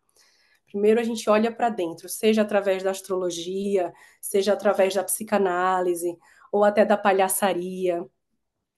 Primeiro 0.67 1.01
a 1.01 1.03
gente 1.03 1.29
olha 1.29 1.53
para 1.53 1.69
dentro, 1.69 2.09
seja 2.09 2.43
através 2.43 2.83
da 2.83 2.91
astrologia, 2.91 3.93
seja 4.21 4.55
através 4.55 4.95
da 4.95 5.05
psicanálise, 5.05 6.19
ou 6.53 6.65
até 6.65 6.85
da 6.85 6.97
palhaçaria, 6.97 8.07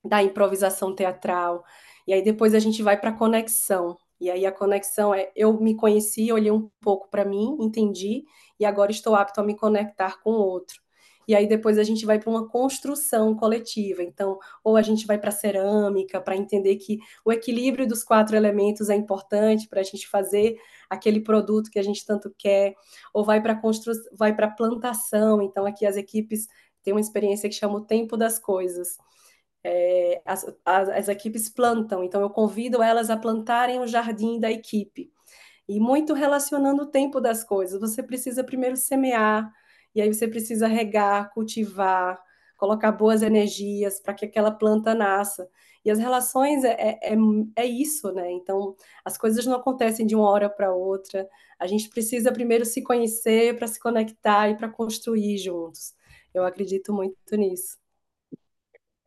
da 0.03 0.23
improvisação 0.23 0.95
teatral. 0.95 1.63
E 2.07 2.13
aí 2.13 2.23
depois 2.23 2.55
a 2.55 2.59
gente 2.59 2.81
vai 2.81 2.99
para 2.99 3.09
a 3.11 3.17
conexão. 3.17 3.97
E 4.19 4.31
aí 4.31 4.45
a 4.45 4.51
conexão 4.51 5.13
é 5.13 5.31
eu 5.35 5.59
me 5.59 5.75
conheci, 5.75 6.31
olhei 6.31 6.51
um 6.51 6.69
pouco 6.81 7.09
para 7.09 7.25
mim, 7.25 7.57
entendi, 7.59 8.23
e 8.59 8.65
agora 8.65 8.91
estou 8.91 9.13
apto 9.15 9.41
a 9.41 9.43
me 9.43 9.55
conectar 9.55 10.21
com 10.21 10.31
o 10.31 10.39
outro. 10.39 10.85
E 11.27 11.35
aí 11.35 11.47
depois 11.47 11.77
a 11.77 11.83
gente 11.83 12.05
vai 12.05 12.19
para 12.19 12.29
uma 12.29 12.47
construção 12.47 13.35
coletiva. 13.35 14.03
Então, 14.03 14.37
ou 14.63 14.77
a 14.77 14.81
gente 14.81 15.07
vai 15.07 15.17
para 15.17 15.31
cerâmica 15.31 16.21
para 16.21 16.35
entender 16.37 16.75
que 16.77 16.99
o 17.25 17.31
equilíbrio 17.31 17.87
dos 17.87 18.03
quatro 18.03 18.35
elementos 18.35 18.89
é 18.89 18.95
importante 18.95 19.67
para 19.67 19.79
a 19.81 19.83
gente 19.83 20.07
fazer 20.07 20.55
aquele 20.89 21.19
produto 21.19 21.69
que 21.71 21.79
a 21.79 21.83
gente 21.83 22.05
tanto 22.05 22.33
quer, 22.37 22.75
ou 23.13 23.23
vai 23.23 23.41
para 23.41 23.55
constru... 23.55 23.93
vai 24.13 24.35
para 24.35 24.49
plantação. 24.49 25.41
Então, 25.41 25.65
aqui 25.65 25.85
as 25.85 25.97
equipes 25.97 26.47
tem 26.85 26.93
uma 26.93 27.01
experiência 27.01 27.49
que 27.49 27.55
chama 27.55 27.79
o 27.79 27.85
tempo 27.85 28.15
das 28.15 28.37
coisas. 28.37 28.97
É, 29.63 30.21
as, 30.23 30.45
as, 30.63 30.89
as, 30.89 31.07
equipes 31.09 31.49
plantam, 31.49 32.03
então 32.03 32.21
eu 32.21 32.29
convido 32.29 32.83
elas 32.83 33.09
a 33.09 33.17
plantarem 33.17 33.79
o 33.79 33.87
jardim 33.87 34.39
da 34.39 34.51
equipe. 34.51 35.11
E 35.67 35.79
muito 35.79 36.13
relacionando 36.13 36.83
o 36.83 36.85
tempo 36.85 37.19
das 37.19 37.43
coisas. 37.43 37.81
Você 37.81 38.03
precisa 38.03 38.43
primeiro 38.43 38.77
semear, 38.77 39.51
e 39.95 40.01
aí 40.01 40.13
você 40.13 40.27
precisa 40.27 40.67
regar, 40.67 41.33
cultivar, 41.33 42.21
colocar 42.55 42.91
boas 42.91 43.23
energias 43.23 43.99
para 43.99 44.13
que 44.13 44.25
aquela 44.25 44.51
planta 44.51 44.93
nasça. 44.93 45.49
E 45.83 45.89
as 45.89 45.97
relações 45.97 46.63
é, 46.63 46.73
é, 46.73 47.13
é, 47.13 47.17
é 47.55 47.65
isso, 47.65 48.11
né? 48.11 48.31
Então, 48.31 48.75
as 49.03 49.17
coisas 49.17 49.43
não 49.45 49.55
acontecem 49.55 50.05
de 50.05 50.15
uma 50.15 50.29
hora 50.29 50.49
para 50.49 50.73
outra. 50.73 51.27
A 51.59 51.65
gente 51.65 51.89
precisa 51.89 52.31
primeiro 52.31 52.65
se 52.65 52.83
conhecer 52.83 53.57
para 53.57 53.67
se 53.67 53.79
conectar 53.79 54.49
e 54.49 54.55
para 54.55 54.69
construir 54.69 55.37
juntos. 55.39 55.93
Eu 56.35 56.45
acredito 56.45 56.93
muito 56.93 57.35
nisso. 57.35 57.77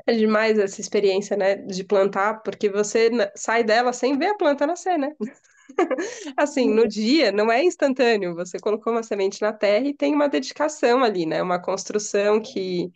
É 0.07 0.13
demais 0.15 0.59
essa 0.59 0.81
experiência, 0.81 1.37
né, 1.37 1.57
de 1.57 1.85
plantar, 1.85 2.43
porque 2.43 2.69
você 2.71 3.11
sai 3.37 3.63
dela 3.63 3.93
sem 3.93 4.17
ver 4.19 4.29
a 4.29 4.35
planta 4.37 4.67
nascer, 4.67 4.99
né? 4.99 5.15
Assim, 6.37 6.71
no 6.75 6.89
dia 6.89 7.31
não 7.33 7.51
é 7.53 7.63
instantâneo, 7.65 8.35
você 8.35 8.59
colocou 8.59 8.93
uma 8.93 9.03
semente 9.03 9.43
na 9.43 9.53
terra 9.53 9.87
e 9.89 9.95
tem 9.95 10.15
uma 10.15 10.29
dedicação 10.29 11.05
ali, 11.05 11.27
né? 11.27 11.43
Uma 11.43 11.61
construção 11.61 12.41
que 12.41 12.91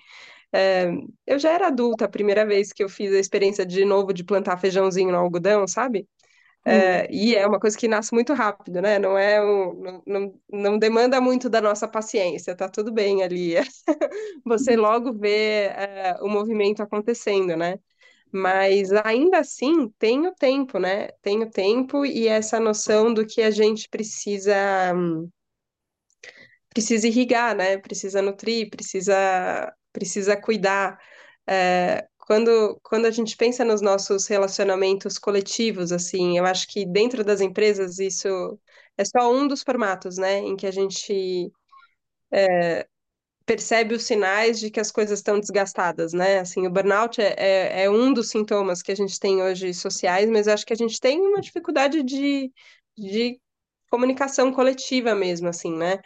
é, 0.52 0.90
eu 1.26 1.38
já 1.38 1.50
era 1.52 1.68
adulta 1.68 2.06
a 2.06 2.08
primeira 2.08 2.46
vez 2.46 2.72
que 2.72 2.82
eu 2.84 2.88
fiz 2.88 3.12
a 3.14 3.18
experiência 3.20 3.66
de 3.66 3.84
novo 3.84 4.12
de 4.14 4.24
plantar 4.24 4.58
feijãozinho 4.58 5.12
no 5.12 5.18
algodão, 5.18 5.66
sabe? 5.68 6.08
É, 6.64 7.08
e 7.12 7.34
é 7.34 7.46
uma 7.46 7.58
coisa 7.58 7.76
que 7.76 7.88
nasce 7.88 8.14
muito 8.14 8.32
rápido, 8.34 8.80
né? 8.80 8.98
Não 8.98 9.18
é 9.18 9.42
um, 9.44 9.74
não, 9.82 10.02
não, 10.06 10.40
não 10.52 10.78
demanda 10.78 11.20
muito 11.20 11.50
da 11.50 11.60
nossa 11.60 11.88
paciência, 11.88 12.56
tá 12.56 12.68
tudo 12.68 12.92
bem 12.92 13.22
ali. 13.22 13.54
Você 14.46 14.76
logo 14.76 15.12
vê 15.12 15.66
é, 15.76 16.16
o 16.22 16.28
movimento 16.28 16.82
acontecendo, 16.82 17.56
né? 17.56 17.78
Mas 18.32 18.92
ainda 18.92 19.40
assim 19.40 19.88
tem 19.98 20.26
o 20.26 20.34
tempo, 20.34 20.78
né? 20.78 21.08
Tem 21.22 21.42
o 21.42 21.50
tempo 21.50 22.06
e 22.06 22.28
essa 22.28 22.60
noção 22.60 23.14
do 23.14 23.26
que 23.26 23.42
a 23.42 23.50
gente 23.50 23.88
precisa 23.88 24.54
precisa 26.70 27.06
irrigar, 27.08 27.54
né? 27.56 27.78
Precisa 27.78 28.22
nutrir, 28.22 28.70
precisa 28.70 29.72
precisa 29.92 30.36
cuidar. 30.36 30.98
É, 31.46 32.08
quando, 32.32 32.80
quando 32.82 33.04
a 33.04 33.10
gente 33.10 33.36
pensa 33.36 33.62
nos 33.62 33.82
nossos 33.82 34.26
relacionamentos 34.26 35.18
coletivos, 35.18 35.92
assim, 35.92 36.38
eu 36.38 36.46
acho 36.46 36.66
que 36.66 36.86
dentro 36.86 37.22
das 37.22 37.42
empresas 37.42 37.98
isso 37.98 38.58
é 38.96 39.04
só 39.04 39.30
um 39.30 39.46
dos 39.46 39.62
formatos, 39.62 40.16
né, 40.16 40.38
em 40.38 40.56
que 40.56 40.66
a 40.66 40.70
gente 40.70 41.52
é, 42.32 42.86
percebe 43.44 43.94
os 43.94 44.04
sinais 44.04 44.58
de 44.58 44.70
que 44.70 44.80
as 44.80 44.90
coisas 44.90 45.18
estão 45.18 45.38
desgastadas, 45.38 46.14
né? 46.14 46.38
Assim, 46.38 46.66
o 46.66 46.70
burnout 46.70 47.20
é, 47.20 47.34
é, 47.36 47.84
é, 47.84 47.90
um 47.90 48.14
dos 48.14 48.30
sintomas 48.30 48.80
que 48.80 48.92
a 48.92 48.96
gente 48.96 49.20
tem 49.20 49.42
hoje 49.42 49.74
sociais, 49.74 50.30
mas 50.30 50.48
acho 50.48 50.64
que 50.64 50.72
a 50.72 50.76
gente 50.76 50.98
tem 50.98 51.20
uma 51.20 51.40
dificuldade 51.42 52.02
de, 52.02 52.50
de 52.96 53.38
comunicação 53.90 54.50
coletiva 54.50 55.14
mesmo, 55.14 55.48
assim, 55.48 55.76
né? 55.76 56.00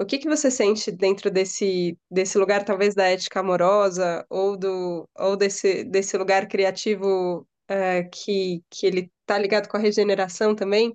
O 0.00 0.06
que 0.06 0.16
que 0.16 0.28
você 0.28 0.50
sente 0.50 0.90
dentro 0.90 1.30
desse, 1.30 1.94
desse 2.10 2.38
lugar, 2.38 2.64
talvez 2.64 2.94
da 2.94 3.04
ética 3.04 3.40
amorosa, 3.40 4.24
ou, 4.30 4.56
do, 4.56 5.06
ou 5.14 5.36
desse, 5.36 5.84
desse 5.84 6.16
lugar 6.16 6.48
criativo 6.48 7.46
é, 7.68 8.04
que, 8.04 8.64
que 8.70 8.86
ele 8.86 9.12
está 9.20 9.36
ligado 9.36 9.68
com 9.68 9.76
a 9.76 9.80
regeneração 9.80 10.54
também? 10.54 10.94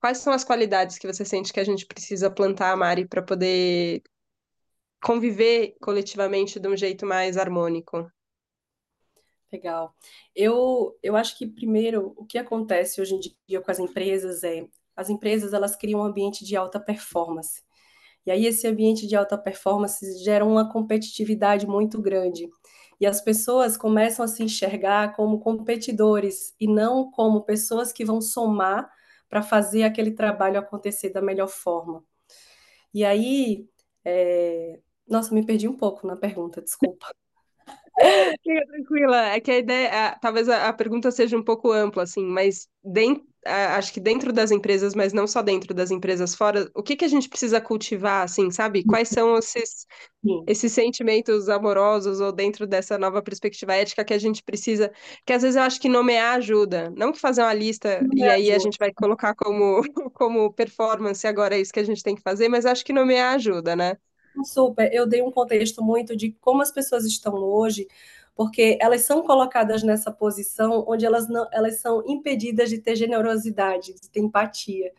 Quais 0.00 0.18
são 0.18 0.32
as 0.32 0.42
qualidades 0.42 0.96
que 0.96 1.06
você 1.06 1.22
sente 1.22 1.52
que 1.52 1.60
a 1.60 1.64
gente 1.64 1.84
precisa 1.84 2.30
plantar, 2.30 2.74
Mari, 2.78 3.06
para 3.06 3.20
poder 3.20 4.02
conviver 5.02 5.76
coletivamente 5.78 6.58
de 6.58 6.66
um 6.66 6.76
jeito 6.76 7.04
mais 7.04 7.36
harmônico? 7.36 8.10
Legal. 9.52 9.94
Eu, 10.34 10.98
eu 11.02 11.14
acho 11.14 11.36
que, 11.36 11.46
primeiro, 11.46 12.14
o 12.16 12.24
que 12.24 12.38
acontece 12.38 13.02
hoje 13.02 13.16
em 13.16 13.20
dia 13.46 13.60
com 13.60 13.70
as 13.70 13.78
empresas 13.78 14.42
é 14.42 14.66
as 14.96 15.10
empresas 15.10 15.52
elas 15.52 15.76
criam 15.76 16.00
um 16.00 16.04
ambiente 16.04 16.42
de 16.42 16.56
alta 16.56 16.80
performance. 16.80 17.65
E 18.26 18.30
aí 18.30 18.44
esse 18.44 18.66
ambiente 18.66 19.06
de 19.06 19.14
alta 19.14 19.38
performance 19.38 20.22
gera 20.24 20.44
uma 20.44 20.70
competitividade 20.70 21.66
muito 21.66 22.02
grande. 22.02 22.50
E 23.00 23.06
as 23.06 23.20
pessoas 23.20 23.76
começam 23.76 24.24
a 24.24 24.28
se 24.28 24.42
enxergar 24.42 25.14
como 25.14 25.38
competidores 25.38 26.54
e 26.58 26.66
não 26.66 27.10
como 27.10 27.42
pessoas 27.42 27.92
que 27.92 28.04
vão 28.04 28.20
somar 28.20 28.90
para 29.28 29.42
fazer 29.42 29.84
aquele 29.84 30.12
trabalho 30.12 30.58
acontecer 30.58 31.10
da 31.10 31.20
melhor 31.20 31.48
forma. 31.48 32.04
E 32.92 33.04
aí, 33.04 33.68
é... 34.04 34.80
nossa, 35.06 35.34
me 35.34 35.44
perdi 35.44 35.68
um 35.68 35.76
pouco 35.76 36.06
na 36.06 36.16
pergunta, 36.16 36.62
desculpa. 36.62 37.06
Fica 38.42 38.66
tranquila, 38.66 39.26
é 39.28 39.40
que 39.40 39.50
a 39.50 39.58
ideia, 39.58 40.18
talvez 40.20 40.48
a, 40.48 40.68
a, 40.68 40.72
pergunta 40.72 41.10
seja 41.10 41.36
um 41.36 41.42
pouco 41.42 41.72
ampla, 41.72 42.02
assim, 42.02 42.24
mas 42.24 42.68
dentro, 42.82 43.26
acho 43.46 43.92
que 43.92 44.00
dentro 44.00 44.32
das 44.32 44.50
empresas, 44.50 44.94
mas 44.94 45.12
não 45.12 45.26
só 45.26 45.42
dentro 45.42 45.74
das 45.74 45.90
empresas 45.90 46.34
fora, 46.34 46.70
o 46.74 46.82
que 46.82 46.96
que 46.96 47.04
a 47.04 47.08
gente 47.08 47.28
precisa 47.28 47.60
cultivar, 47.60 48.24
assim, 48.24 48.50
sabe? 48.50 48.84
Quais 48.84 49.08
são 49.08 49.36
esses, 49.38 49.86
esses 50.46 50.72
sentimentos 50.72 51.48
amorosos 51.48 52.20
ou 52.20 52.32
dentro 52.32 52.66
dessa 52.66 52.98
nova 52.98 53.22
perspectiva 53.22 53.74
ética 53.74 54.04
que 54.04 54.14
a 54.14 54.18
gente 54.18 54.42
precisa, 54.42 54.92
que 55.24 55.32
às 55.32 55.42
vezes 55.42 55.56
eu 55.56 55.62
acho 55.62 55.80
que 55.80 55.88
nomear 55.88 56.36
ajuda, 56.36 56.90
não 56.96 57.12
que 57.12 57.18
fazer 57.18 57.42
uma 57.42 57.54
lista 57.54 58.06
e 58.12 58.28
aí 58.28 58.52
a 58.52 58.58
gente 58.58 58.78
vai 58.78 58.92
colocar 58.92 59.34
como, 59.34 59.82
como 60.14 60.52
performance 60.52 61.26
agora 61.26 61.56
é 61.56 61.60
isso 61.60 61.72
que 61.72 61.80
a 61.80 61.84
gente 61.84 62.02
tem 62.02 62.14
que 62.14 62.22
fazer, 62.22 62.48
mas 62.48 62.66
acho 62.66 62.84
que 62.84 62.92
nomear 62.92 63.34
ajuda, 63.34 63.74
né? 63.74 63.96
Super, 64.44 64.92
eu 64.92 65.06
dei 65.06 65.22
um 65.22 65.30
contexto 65.32 65.82
muito 65.82 66.14
de 66.14 66.32
como 66.40 66.60
as 66.60 66.70
pessoas 66.70 67.04
estão 67.06 67.34
hoje, 67.34 67.88
porque 68.36 68.76
elas 68.80 69.00
são 69.00 69.22
colocadas 69.22 69.82
nessa 69.82 70.12
posição 70.12 70.84
onde 70.86 71.06
elas 71.06 71.26
não, 71.26 71.48
elas 71.50 71.80
são 71.80 72.04
impedidas 72.06 72.68
de 72.68 72.78
ter 72.78 72.94
generosidade, 72.94 73.94
de 73.94 74.10
ter 74.10 74.20
empatia. 74.20 74.92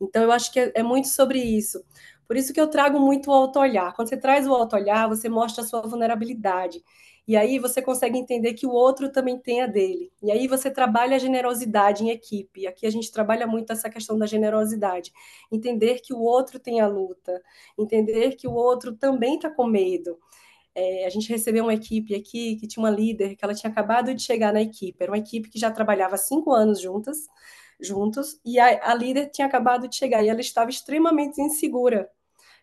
Então 0.00 0.22
eu 0.22 0.32
acho 0.32 0.50
que 0.50 0.58
é, 0.58 0.72
é 0.76 0.82
muito 0.82 1.08
sobre 1.08 1.38
isso. 1.38 1.84
Por 2.26 2.36
isso 2.36 2.54
que 2.54 2.60
eu 2.60 2.68
trago 2.68 2.98
muito 2.98 3.30
o 3.30 3.34
auto-olhar. 3.34 3.94
Quando 3.94 4.08
você 4.08 4.16
traz 4.16 4.46
o 4.46 4.54
auto-olhar, 4.54 5.08
você 5.08 5.28
mostra 5.28 5.62
a 5.62 5.66
sua 5.66 5.82
vulnerabilidade. 5.82 6.82
E 7.28 7.36
aí 7.36 7.58
você 7.58 7.82
consegue 7.82 8.18
entender 8.18 8.54
que 8.54 8.66
o 8.66 8.70
outro 8.70 9.12
também 9.12 9.38
tem 9.38 9.60
a 9.60 9.66
dele. 9.66 10.10
E 10.22 10.32
aí 10.32 10.48
você 10.48 10.70
trabalha 10.70 11.16
a 11.16 11.18
generosidade 11.18 12.02
em 12.02 12.10
equipe. 12.10 12.66
Aqui 12.66 12.86
a 12.86 12.90
gente 12.90 13.12
trabalha 13.12 13.46
muito 13.46 13.72
essa 13.72 13.90
questão 13.90 14.18
da 14.18 14.26
generosidade. 14.26 15.12
Entender 15.52 16.00
que 16.00 16.14
o 16.14 16.20
outro 16.20 16.58
tem 16.58 16.80
a 16.80 16.88
luta, 16.88 17.42
entender 17.78 18.36
que 18.36 18.48
o 18.48 18.52
outro 18.52 18.96
também 18.96 19.36
está 19.36 19.50
com 19.50 19.66
medo. 19.66 20.18
É, 20.74 21.06
a 21.06 21.10
gente 21.10 21.28
recebeu 21.28 21.64
uma 21.64 21.74
equipe 21.74 22.14
aqui 22.14 22.56
que 22.56 22.66
tinha 22.66 22.82
uma 22.82 22.90
líder 22.90 23.36
que 23.36 23.44
ela 23.44 23.54
tinha 23.54 23.70
acabado 23.70 24.14
de 24.14 24.22
chegar 24.22 24.52
na 24.52 24.62
equipe. 24.62 25.02
Era 25.02 25.12
uma 25.12 25.18
equipe 25.18 25.48
que 25.48 25.58
já 25.58 25.70
trabalhava 25.70 26.16
cinco 26.16 26.52
anos 26.52 26.80
juntas, 26.80 27.28
juntos, 27.80 28.40
e 28.44 28.58
a, 28.58 28.90
a 28.90 28.94
líder 28.94 29.30
tinha 29.30 29.46
acabado 29.46 29.88
de 29.88 29.96
chegar 29.96 30.22
e 30.22 30.28
ela 30.28 30.40
estava 30.40 30.70
extremamente 30.70 31.40
insegura 31.40 32.08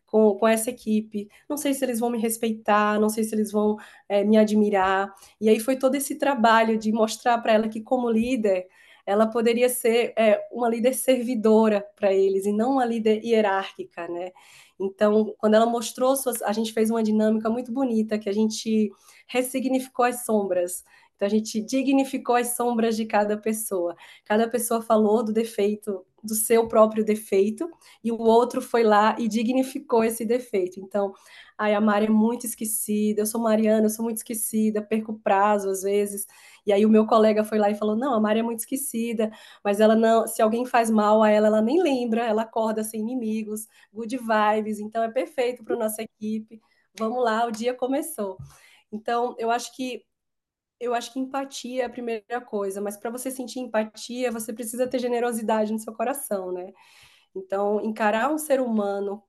com, 0.08 0.36
com 0.36 0.48
essa 0.48 0.70
equipe. 0.70 1.30
Não 1.50 1.58
sei 1.58 1.74
se 1.74 1.84
eles 1.86 2.00
vão 2.00 2.10
me 2.10 2.20
respeitar, 2.20 3.00
não 3.00 3.10
sei 3.10 3.24
se 3.24 3.36
eles 3.36 3.52
vão 3.52 3.78
é, 4.10 4.24
me 4.24 4.38
admirar. 4.38 5.14
E 5.40 5.50
aí 5.50 5.60
foi 5.60 5.78
todo 5.78 5.96
esse 5.96 6.16
trabalho 6.16 6.78
de 6.78 6.92
mostrar 6.92 7.38
para 7.40 7.54
ela 7.54 7.68
que, 7.68 7.82
como 7.82 8.10
líder, 8.10 8.68
ela 9.08 9.26
poderia 9.26 9.70
ser 9.70 10.14
é, 10.18 10.46
uma 10.52 10.70
líder 10.70 10.94
servidora 10.94 11.88
para 11.96 12.14
eles 12.14 12.46
e 12.46 12.52
não 12.52 12.74
uma 12.74 12.86
líder 12.86 13.24
hierárquica, 13.24 14.06
né? 14.10 14.32
Então, 14.78 15.34
quando 15.38 15.54
ela 15.56 15.66
mostrou, 15.66 16.16
suas, 16.16 16.42
a 16.42 16.52
gente 16.52 16.74
fez 16.74 16.92
uma 16.92 17.02
dinâmica 17.02 17.50
muito 17.50 17.72
bonita 17.72 18.20
que 18.20 18.30
a 18.30 18.34
gente 18.34 18.92
ressignificou 19.26 20.06
as 20.06 20.26
sombras. 20.26 20.84
Então, 21.18 21.26
a 21.26 21.30
gente 21.30 21.60
dignificou 21.60 22.36
as 22.36 22.56
sombras 22.56 22.96
de 22.96 23.04
cada 23.06 23.36
pessoa. 23.36 23.96
Cada 24.24 24.48
pessoa 24.48 24.84
falou 24.84 25.24
do 25.26 25.34
defeito, 25.34 26.06
do 26.24 26.36
seu 26.36 26.68
próprio 26.68 27.04
defeito, 27.04 27.68
e 28.04 28.12
o 28.12 28.20
outro 28.22 28.62
foi 28.62 28.84
lá 28.84 29.16
e 29.18 29.28
dignificou 29.28 30.04
esse 30.04 30.24
defeito. 30.24 30.80
Então, 30.80 31.14
ai, 31.58 31.74
a 31.74 31.82
Mari 31.82 32.06
é 32.06 32.10
muito 32.10 32.46
esquecida, 32.46 33.22
eu 33.22 33.26
sou 33.26 33.42
Mariana, 33.42 33.88
eu 33.88 33.90
sou 33.90 34.06
muito 34.06 34.18
esquecida, 34.18 34.80
perco 34.82 35.20
prazo 35.20 35.70
às 35.70 35.82
vezes. 35.82 36.28
E 36.66 36.72
aí 36.72 36.86
o 36.86 36.90
meu 36.90 37.08
colega 37.08 37.44
foi 37.44 37.58
lá 37.58 37.70
e 37.72 37.76
falou: 37.76 37.96
não, 37.96 38.14
a 38.14 38.20
Mari 38.20 38.40
é 38.42 38.44
muito 38.44 38.60
esquecida, 38.60 39.32
mas 39.64 39.80
ela 39.80 39.96
não, 39.96 40.28
se 40.28 40.42
alguém 40.42 40.66
faz 40.66 40.90
mal 40.92 41.24
a 41.24 41.30
ela, 41.32 41.48
ela 41.48 41.62
nem 41.62 41.82
lembra, 41.82 42.24
ela 42.26 42.44
acorda 42.44 42.84
sem 42.84 43.02
inimigos, 43.02 43.68
good 43.92 44.18
vibes, 44.18 44.80
então 44.80 45.04
é 45.04 45.10
perfeito 45.10 45.64
para 45.64 45.76
nossa 45.76 46.04
equipe. 46.04 46.62
Vamos 46.98 47.24
lá, 47.24 47.46
o 47.46 47.52
dia 47.52 47.74
começou. 47.74 48.38
Então, 48.92 49.36
eu 49.38 49.52
acho 49.52 49.76
que 49.76 50.04
eu 50.80 50.94
acho 50.94 51.12
que 51.14 51.20
empatia 51.20 51.84
é 51.84 51.86
a 51.86 51.90
primeira 51.90 52.42
coisa, 52.42 52.82
mas 52.82 52.98
para 52.98 53.10
você 53.10 53.32
sentir 53.32 53.60
empatia, 53.60 54.32
você 54.32 54.54
precisa 54.54 54.88
ter 54.88 55.00
generosidade 55.00 55.72
no 55.74 55.80
seu 55.80 55.94
coração, 55.94 56.52
né? 56.52 56.74
Então, 57.36 57.82
encarar 57.82 58.32
um 58.32 58.38
ser 58.38 58.60
humano 58.62 59.24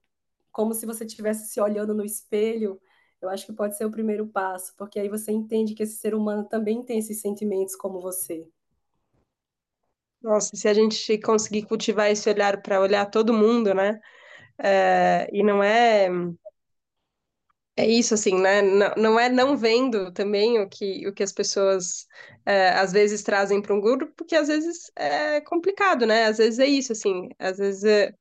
como 0.51 0.73
se 0.73 0.85
você 0.85 1.05
estivesse 1.05 1.47
se 1.47 1.61
olhando 1.61 1.93
no 1.93 2.03
espelho, 2.05 2.81
eu 3.21 3.29
acho 3.29 3.45
que 3.45 3.53
pode 3.53 3.77
ser 3.77 3.85
o 3.85 3.91
primeiro 3.91 4.27
passo, 4.27 4.73
porque 4.77 4.99
aí 4.99 5.09
você 5.09 5.31
entende 5.31 5.73
que 5.73 5.83
esse 5.83 5.97
ser 5.97 6.15
humano 6.15 6.45
também 6.45 6.83
tem 6.83 6.99
esses 6.99 7.21
sentimentos 7.21 7.75
como 7.75 7.99
você. 8.01 8.47
Nossa, 10.21 10.55
se 10.55 10.67
a 10.67 10.73
gente 10.73 11.17
conseguir 11.19 11.63
cultivar 11.63 12.09
esse 12.11 12.29
olhar 12.29 12.61
para 12.61 12.81
olhar 12.81 13.05
todo 13.05 13.33
mundo, 13.33 13.73
né? 13.73 13.99
É, 14.57 15.29
e 15.31 15.43
não 15.43 15.63
é 15.63 16.09
é 17.83 17.87
isso, 17.87 18.13
assim, 18.13 18.39
né? 18.39 18.61
Não, 18.61 18.93
não 18.97 19.19
é 19.19 19.29
não 19.29 19.57
vendo 19.57 20.11
também 20.13 20.59
o 20.59 20.67
que, 20.69 21.07
o 21.07 21.13
que 21.13 21.23
as 21.23 21.31
pessoas 21.33 22.07
é, 22.45 22.69
às 22.71 22.91
vezes 22.91 23.23
trazem 23.23 23.61
para 23.61 23.73
um 23.73 23.81
grupo, 23.81 24.07
porque 24.15 24.35
às 24.35 24.47
vezes 24.47 24.91
é 24.95 25.41
complicado, 25.41 26.05
né? 26.05 26.25
Às 26.25 26.37
vezes 26.37 26.59
é 26.59 26.65
isso, 26.67 26.91
assim, 26.91 27.29
às 27.39 27.57
vezes 27.57 27.83
é, 27.83 28.13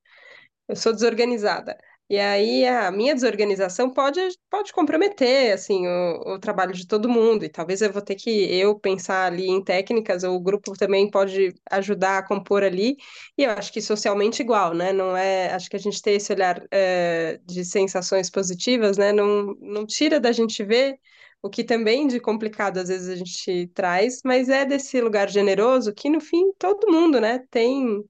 eu 0.69 0.77
sou 0.77 0.93
desorganizada. 0.93 1.79
E 2.11 2.19
aí 2.19 2.67
a 2.67 2.91
minha 2.91 3.15
desorganização 3.15 3.91
pode, 3.93 4.19
pode 4.51 4.73
comprometer 4.73 5.53
assim 5.53 5.87
o, 5.87 6.35
o 6.37 6.39
trabalho 6.39 6.73
de 6.73 6.87
todo 6.87 7.09
mundo. 7.09 7.45
E 7.45 7.51
talvez 7.51 7.83
eu 7.83 7.93
vou 7.93 8.01
ter 8.01 8.15
que 8.15 8.31
eu 8.31 8.79
pensar 8.79 9.27
ali 9.27 9.47
em 9.49 9.63
técnicas, 9.63 10.25
ou 10.25 10.35
o 10.37 10.41
grupo 10.41 10.73
também 10.79 11.11
pode 11.11 11.55
ajudar 11.71 12.19
a 12.19 12.23
compor 12.27 12.63
ali. 12.63 12.97
E 13.37 13.45
eu 13.45 13.51
acho 13.51 13.71
que 13.73 13.83
socialmente 13.83 14.41
igual, 14.43 14.73
né? 14.75 14.93
Não 14.93 15.15
é, 15.17 15.53
acho 15.55 15.69
que 15.69 15.77
a 15.77 15.79
gente 15.79 16.01
ter 16.01 16.13
esse 16.13 16.33
olhar 16.33 16.63
é, 16.71 17.39
de 17.45 17.63
sensações 17.65 18.31
positivas, 18.31 18.97
né? 18.97 19.13
Não, 19.13 19.55
não 19.61 19.87
tira 19.87 20.19
da 20.19 20.33
gente 20.33 20.65
ver 20.65 20.99
o 21.43 21.49
que 21.51 21.63
também 21.63 22.07
de 22.07 22.19
complicado 22.21 22.79
às 22.79 22.89
vezes 22.89 23.09
a 23.09 23.17
gente 23.17 23.69
traz, 23.75 24.21
mas 24.25 24.49
é 24.49 24.65
desse 24.65 25.01
lugar 25.01 25.29
generoso 25.31 25.93
que 25.95 26.09
no 26.11 26.21
fim 26.21 26.53
todo 26.59 26.91
mundo, 26.91 27.21
né? 27.21 27.41
Tem 27.51 28.03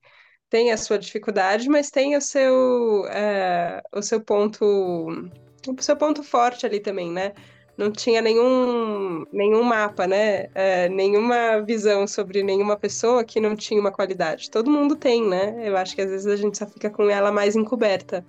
tem 0.50 0.72
a 0.72 0.76
sua 0.76 0.98
dificuldade, 0.98 1.68
mas 1.68 1.90
tem 1.90 2.16
o 2.16 2.20
seu, 2.20 3.06
é, 3.08 3.82
o 3.92 4.02
seu 4.02 4.20
ponto, 4.20 4.64
o 4.64 5.82
seu 5.82 5.96
ponto 5.96 6.22
forte 6.22 6.64
ali 6.64 6.80
também, 6.80 7.10
né? 7.10 7.32
Não 7.76 7.92
tinha 7.92 8.20
nenhum, 8.20 9.24
nenhum 9.32 9.62
mapa, 9.62 10.06
né? 10.06 10.48
É, 10.54 10.88
nenhuma 10.88 11.60
visão 11.60 12.06
sobre 12.06 12.42
nenhuma 12.42 12.76
pessoa 12.76 13.22
que 13.22 13.40
não 13.40 13.54
tinha 13.54 13.80
uma 13.80 13.92
qualidade. 13.92 14.50
Todo 14.50 14.70
mundo 14.70 14.96
tem, 14.96 15.24
né? 15.24 15.54
Eu 15.62 15.76
acho 15.76 15.94
que 15.94 16.02
às 16.02 16.10
vezes 16.10 16.26
a 16.26 16.36
gente 16.36 16.58
só 16.58 16.66
fica 16.66 16.90
com 16.90 17.08
ela 17.08 17.30
mais 17.30 17.54
encoberta. 17.54 18.24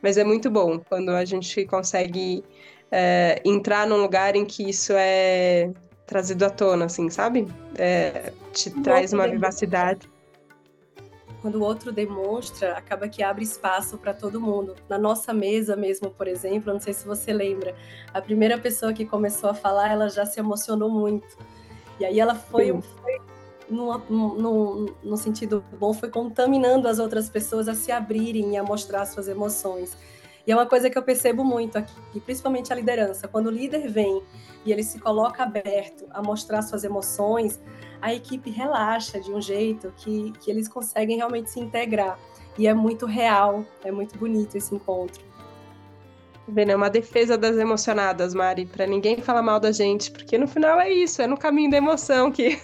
Mas 0.00 0.16
é 0.16 0.24
muito 0.24 0.50
bom 0.50 0.78
quando 0.78 1.10
a 1.10 1.24
gente 1.24 1.64
consegue 1.66 2.42
é, 2.90 3.42
entrar 3.44 3.86
num 3.86 4.00
lugar 4.00 4.34
em 4.34 4.46
que 4.46 4.68
isso 4.68 4.92
é 4.96 5.70
trazido 6.06 6.44
à 6.46 6.50
tona, 6.50 6.86
assim, 6.86 7.10
sabe? 7.10 7.46
É, 7.76 8.32
te 8.52 8.70
traz 8.82 9.12
uma 9.12 9.28
vivacidade 9.28 10.08
quando 11.46 11.60
o 11.60 11.62
outro 11.62 11.92
demonstra, 11.92 12.76
acaba 12.76 13.08
que 13.08 13.22
abre 13.22 13.44
espaço 13.44 13.96
para 13.96 14.12
todo 14.12 14.40
mundo. 14.40 14.74
Na 14.88 14.98
nossa 14.98 15.32
mesa 15.32 15.76
mesmo, 15.76 16.10
por 16.10 16.26
exemplo, 16.26 16.72
não 16.72 16.80
sei 16.80 16.92
se 16.92 17.06
você 17.06 17.32
lembra, 17.32 17.72
a 18.12 18.20
primeira 18.20 18.58
pessoa 18.58 18.92
que 18.92 19.06
começou 19.06 19.48
a 19.48 19.54
falar, 19.54 19.92
ela 19.92 20.08
já 20.08 20.26
se 20.26 20.40
emocionou 20.40 20.90
muito. 20.90 21.38
E 22.00 22.04
aí 22.04 22.18
ela 22.18 22.34
foi, 22.34 22.72
foi 22.82 23.20
no, 23.70 23.96
no, 24.10 24.86
no, 25.04 25.16
sentido 25.16 25.64
bom, 25.78 25.94
foi 25.94 26.10
contaminando 26.10 26.88
as 26.88 26.98
outras 26.98 27.30
pessoas 27.30 27.68
a 27.68 27.76
se 27.76 27.92
abrirem 27.92 28.54
e 28.54 28.56
a 28.56 28.64
mostrar 28.64 29.06
suas 29.06 29.28
emoções. 29.28 29.96
E 30.44 30.50
é 30.50 30.56
uma 30.56 30.66
coisa 30.66 30.90
que 30.90 30.98
eu 30.98 31.02
percebo 31.02 31.44
muito 31.44 31.78
aqui, 31.78 32.18
principalmente 32.18 32.72
a 32.72 32.76
liderança. 32.76 33.28
Quando 33.28 33.46
o 33.46 33.50
líder 33.50 33.88
vem 33.88 34.20
e 34.64 34.72
ele 34.72 34.82
se 34.82 34.98
coloca 34.98 35.44
aberto 35.44 36.06
a 36.10 36.20
mostrar 36.20 36.62
suas 36.62 36.82
emoções, 36.82 37.60
a 38.00 38.14
equipe 38.14 38.50
relaxa 38.50 39.20
de 39.20 39.32
um 39.32 39.40
jeito 39.40 39.92
que, 39.96 40.32
que 40.40 40.50
eles 40.50 40.68
conseguem 40.68 41.16
realmente 41.16 41.50
se 41.50 41.60
integrar. 41.60 42.18
E 42.58 42.66
é 42.66 42.74
muito 42.74 43.06
real, 43.06 43.64
é 43.84 43.90
muito 43.90 44.18
bonito 44.18 44.56
esse 44.56 44.74
encontro. 44.74 45.24
Vendo, 46.48 46.70
é 46.70 46.76
uma 46.76 46.88
defesa 46.88 47.36
das 47.36 47.56
emocionadas, 47.56 48.32
Mari, 48.32 48.66
para 48.66 48.86
ninguém 48.86 49.20
falar 49.20 49.42
mal 49.42 49.58
da 49.58 49.72
gente, 49.72 50.12
porque 50.12 50.38
no 50.38 50.46
final 50.46 50.80
é 50.80 50.88
isso, 50.88 51.20
é 51.20 51.26
no 51.26 51.36
caminho 51.36 51.70
da 51.70 51.76
emoção 51.76 52.30
que. 52.30 52.56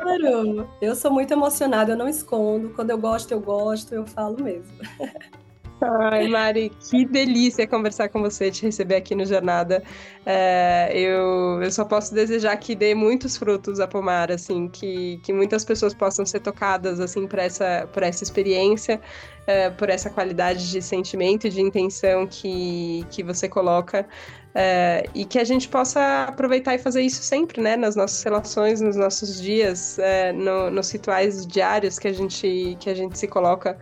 claro, 0.00 0.68
eu 0.80 0.96
sou 0.96 1.12
muito 1.12 1.32
emocionada, 1.32 1.92
eu 1.92 1.96
não 1.96 2.08
escondo. 2.08 2.70
Quando 2.70 2.90
eu 2.90 2.98
gosto, 2.98 3.30
eu 3.30 3.40
gosto, 3.40 3.94
eu 3.94 4.04
falo 4.04 4.42
mesmo. 4.42 4.72
Ai, 5.84 6.28
Mari, 6.28 6.70
que 6.88 7.04
delícia 7.04 7.66
conversar 7.66 8.08
com 8.08 8.20
você, 8.20 8.52
te 8.52 8.62
receber 8.62 8.94
aqui 8.94 9.16
no 9.16 9.26
Jornada. 9.26 9.82
É, 10.24 10.92
eu, 10.94 11.60
eu 11.60 11.70
só 11.72 11.84
posso 11.84 12.14
desejar 12.14 12.56
que 12.56 12.76
dê 12.76 12.94
muitos 12.94 13.36
frutos 13.36 13.80
a 13.80 13.88
Pomar, 13.88 14.30
assim, 14.30 14.68
que, 14.68 15.18
que 15.24 15.32
muitas 15.32 15.64
pessoas 15.64 15.92
possam 15.92 16.24
ser 16.24 16.38
tocadas, 16.38 17.00
assim, 17.00 17.26
por 17.26 17.40
essa, 17.40 17.88
por 17.92 18.04
essa 18.04 18.22
experiência, 18.22 19.00
é, 19.44 19.70
por 19.70 19.90
essa 19.90 20.08
qualidade 20.08 20.70
de 20.70 20.80
sentimento 20.80 21.48
e 21.48 21.50
de 21.50 21.60
intenção 21.60 22.28
que, 22.28 23.04
que 23.10 23.24
você 23.24 23.48
coloca. 23.48 24.06
É, 24.54 25.04
e 25.14 25.24
que 25.24 25.38
a 25.38 25.44
gente 25.44 25.66
possa 25.66 26.26
aproveitar 26.28 26.74
e 26.74 26.78
fazer 26.78 27.00
isso 27.00 27.22
sempre, 27.22 27.60
né, 27.60 27.74
nas 27.74 27.96
nossas 27.96 28.22
relações, 28.22 28.82
nos 28.82 28.96
nossos 28.96 29.40
dias, 29.40 29.98
é, 29.98 30.30
no, 30.30 30.70
nos 30.70 30.90
rituais 30.90 31.46
diários 31.46 31.98
que 31.98 32.06
a 32.06 32.12
gente, 32.12 32.76
que 32.78 32.90
a 32.90 32.94
gente 32.94 33.18
se 33.18 33.26
coloca 33.26 33.78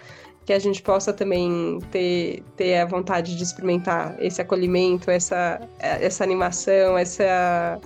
que 0.50 0.54
a 0.54 0.58
gente 0.58 0.82
possa 0.82 1.12
também 1.12 1.78
ter, 1.92 2.42
ter 2.56 2.78
a 2.78 2.84
vontade 2.84 3.36
de 3.36 3.42
experimentar 3.44 4.16
esse 4.18 4.42
acolhimento, 4.42 5.08
essa, 5.08 5.60
essa 5.78 6.24
animação, 6.24 6.98
essa 6.98 7.80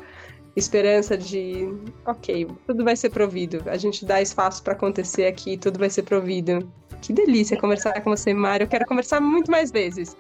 esperança 0.57 1.15
de, 1.15 1.69
ok, 2.07 2.49
tudo 2.67 2.83
vai 2.83 2.97
ser 2.97 3.11
provido. 3.11 3.63
A 3.67 3.77
gente 3.77 4.07
dá 4.07 4.23
espaço 4.23 4.63
para 4.63 4.73
acontecer 4.73 5.27
aqui, 5.27 5.59
tudo 5.59 5.79
vai 5.79 5.91
ser 5.91 6.05
provido. 6.05 6.67
Que 7.03 7.13
delícia 7.13 7.55
conversar 7.61 8.01
com 8.01 8.17
você, 8.17 8.33
Mário. 8.33 8.65
Eu 8.65 8.69
quero 8.69 8.87
conversar 8.87 9.21
muito 9.21 9.51
mais 9.51 9.71
vezes. 9.71 10.17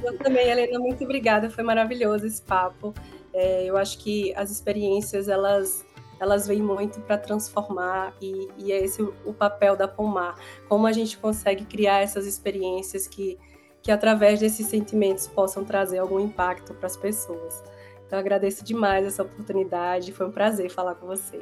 Eu 0.00 0.16
também, 0.18 0.48
Helena, 0.48 0.78
muito 0.78 1.02
obrigada. 1.02 1.50
Foi 1.50 1.64
maravilhoso 1.64 2.24
esse 2.24 2.40
papo. 2.40 2.94
É, 3.34 3.64
eu 3.64 3.76
acho 3.76 3.98
que 3.98 4.32
as 4.36 4.48
experiências, 4.52 5.26
elas 5.26 5.84
elas 6.20 6.46
vêm 6.46 6.60
muito 6.60 7.00
para 7.00 7.16
transformar 7.16 8.14
e, 8.20 8.48
e, 8.58 8.70
é 8.70 8.84
esse 8.84 9.00
o, 9.00 9.32
papel 9.32 9.74
da 9.74 9.88
Pomar. 9.88 10.36
Como 10.68 10.86
a 10.86 10.92
gente 10.92 11.16
consegue 11.16 11.64
criar 11.64 12.00
essas 12.00 12.26
experiências 12.26 13.08
que, 13.08 13.38
que 13.82 13.90
através 13.90 14.38
desses 14.38 14.66
sentimentos 14.66 15.26
possam 15.26 15.64
trazer 15.64 15.98
algum 15.98 16.20
impacto 16.20 16.74
para 16.74 16.86
as 16.86 16.96
pessoas. 16.96 17.64
Então 18.06 18.18
agradeço 18.18 18.62
demais 18.62 19.06
essa 19.06 19.22
oportunidade, 19.22 20.12
foi 20.12 20.26
um 20.26 20.32
prazer 20.32 20.70
falar 20.70 20.94
com 20.96 21.06
você. 21.06 21.40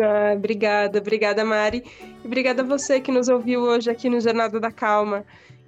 Ah, 0.00 0.34
obrigada, 0.34 0.98
obrigada 0.98 1.44
Mari. 1.44 1.84
E 2.22 2.26
obrigada 2.26 2.62
a 2.62 2.64
você 2.64 3.00
que 3.00 3.12
nos 3.12 3.28
ouviu 3.28 3.60
hoje 3.60 3.88
aqui 3.88 4.10
no 4.10 4.20
Jornada 4.20 4.58
da 4.58 4.72
Calma. 4.72 5.24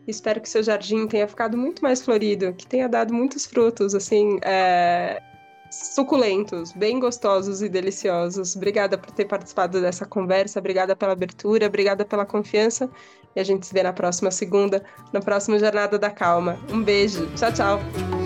Espero 0.08 0.40
que 0.40 0.48
seu 0.48 0.64
jardim 0.64 1.06
tenha 1.06 1.28
ficado 1.28 1.56
muito 1.56 1.82
mais 1.82 2.02
florido, 2.02 2.52
que 2.54 2.66
tenha 2.66 2.88
dado 2.88 3.14
muitos 3.14 3.46
frutos, 3.46 3.94
assim, 3.94 4.38
é 4.42 5.22
suculentos, 5.70 6.72
bem 6.72 6.98
gostosos 6.98 7.62
e 7.62 7.68
deliciosos. 7.68 8.56
Obrigada 8.56 8.96
por 8.96 9.10
ter 9.10 9.24
participado 9.26 9.80
dessa 9.80 10.06
conversa, 10.06 10.58
obrigada 10.58 10.96
pela 10.96 11.12
abertura, 11.12 11.66
obrigada 11.66 12.04
pela 12.04 12.26
confiança. 12.26 12.90
E 13.34 13.40
a 13.40 13.44
gente 13.44 13.66
se 13.66 13.74
vê 13.74 13.82
na 13.82 13.92
próxima 13.92 14.30
segunda, 14.30 14.82
na 15.12 15.20
próxima 15.20 15.58
Jornada 15.58 15.98
da 15.98 16.10
Calma. 16.10 16.58
Um 16.72 16.82
beijo, 16.82 17.26
tchau, 17.34 17.52
tchau. 17.52 18.25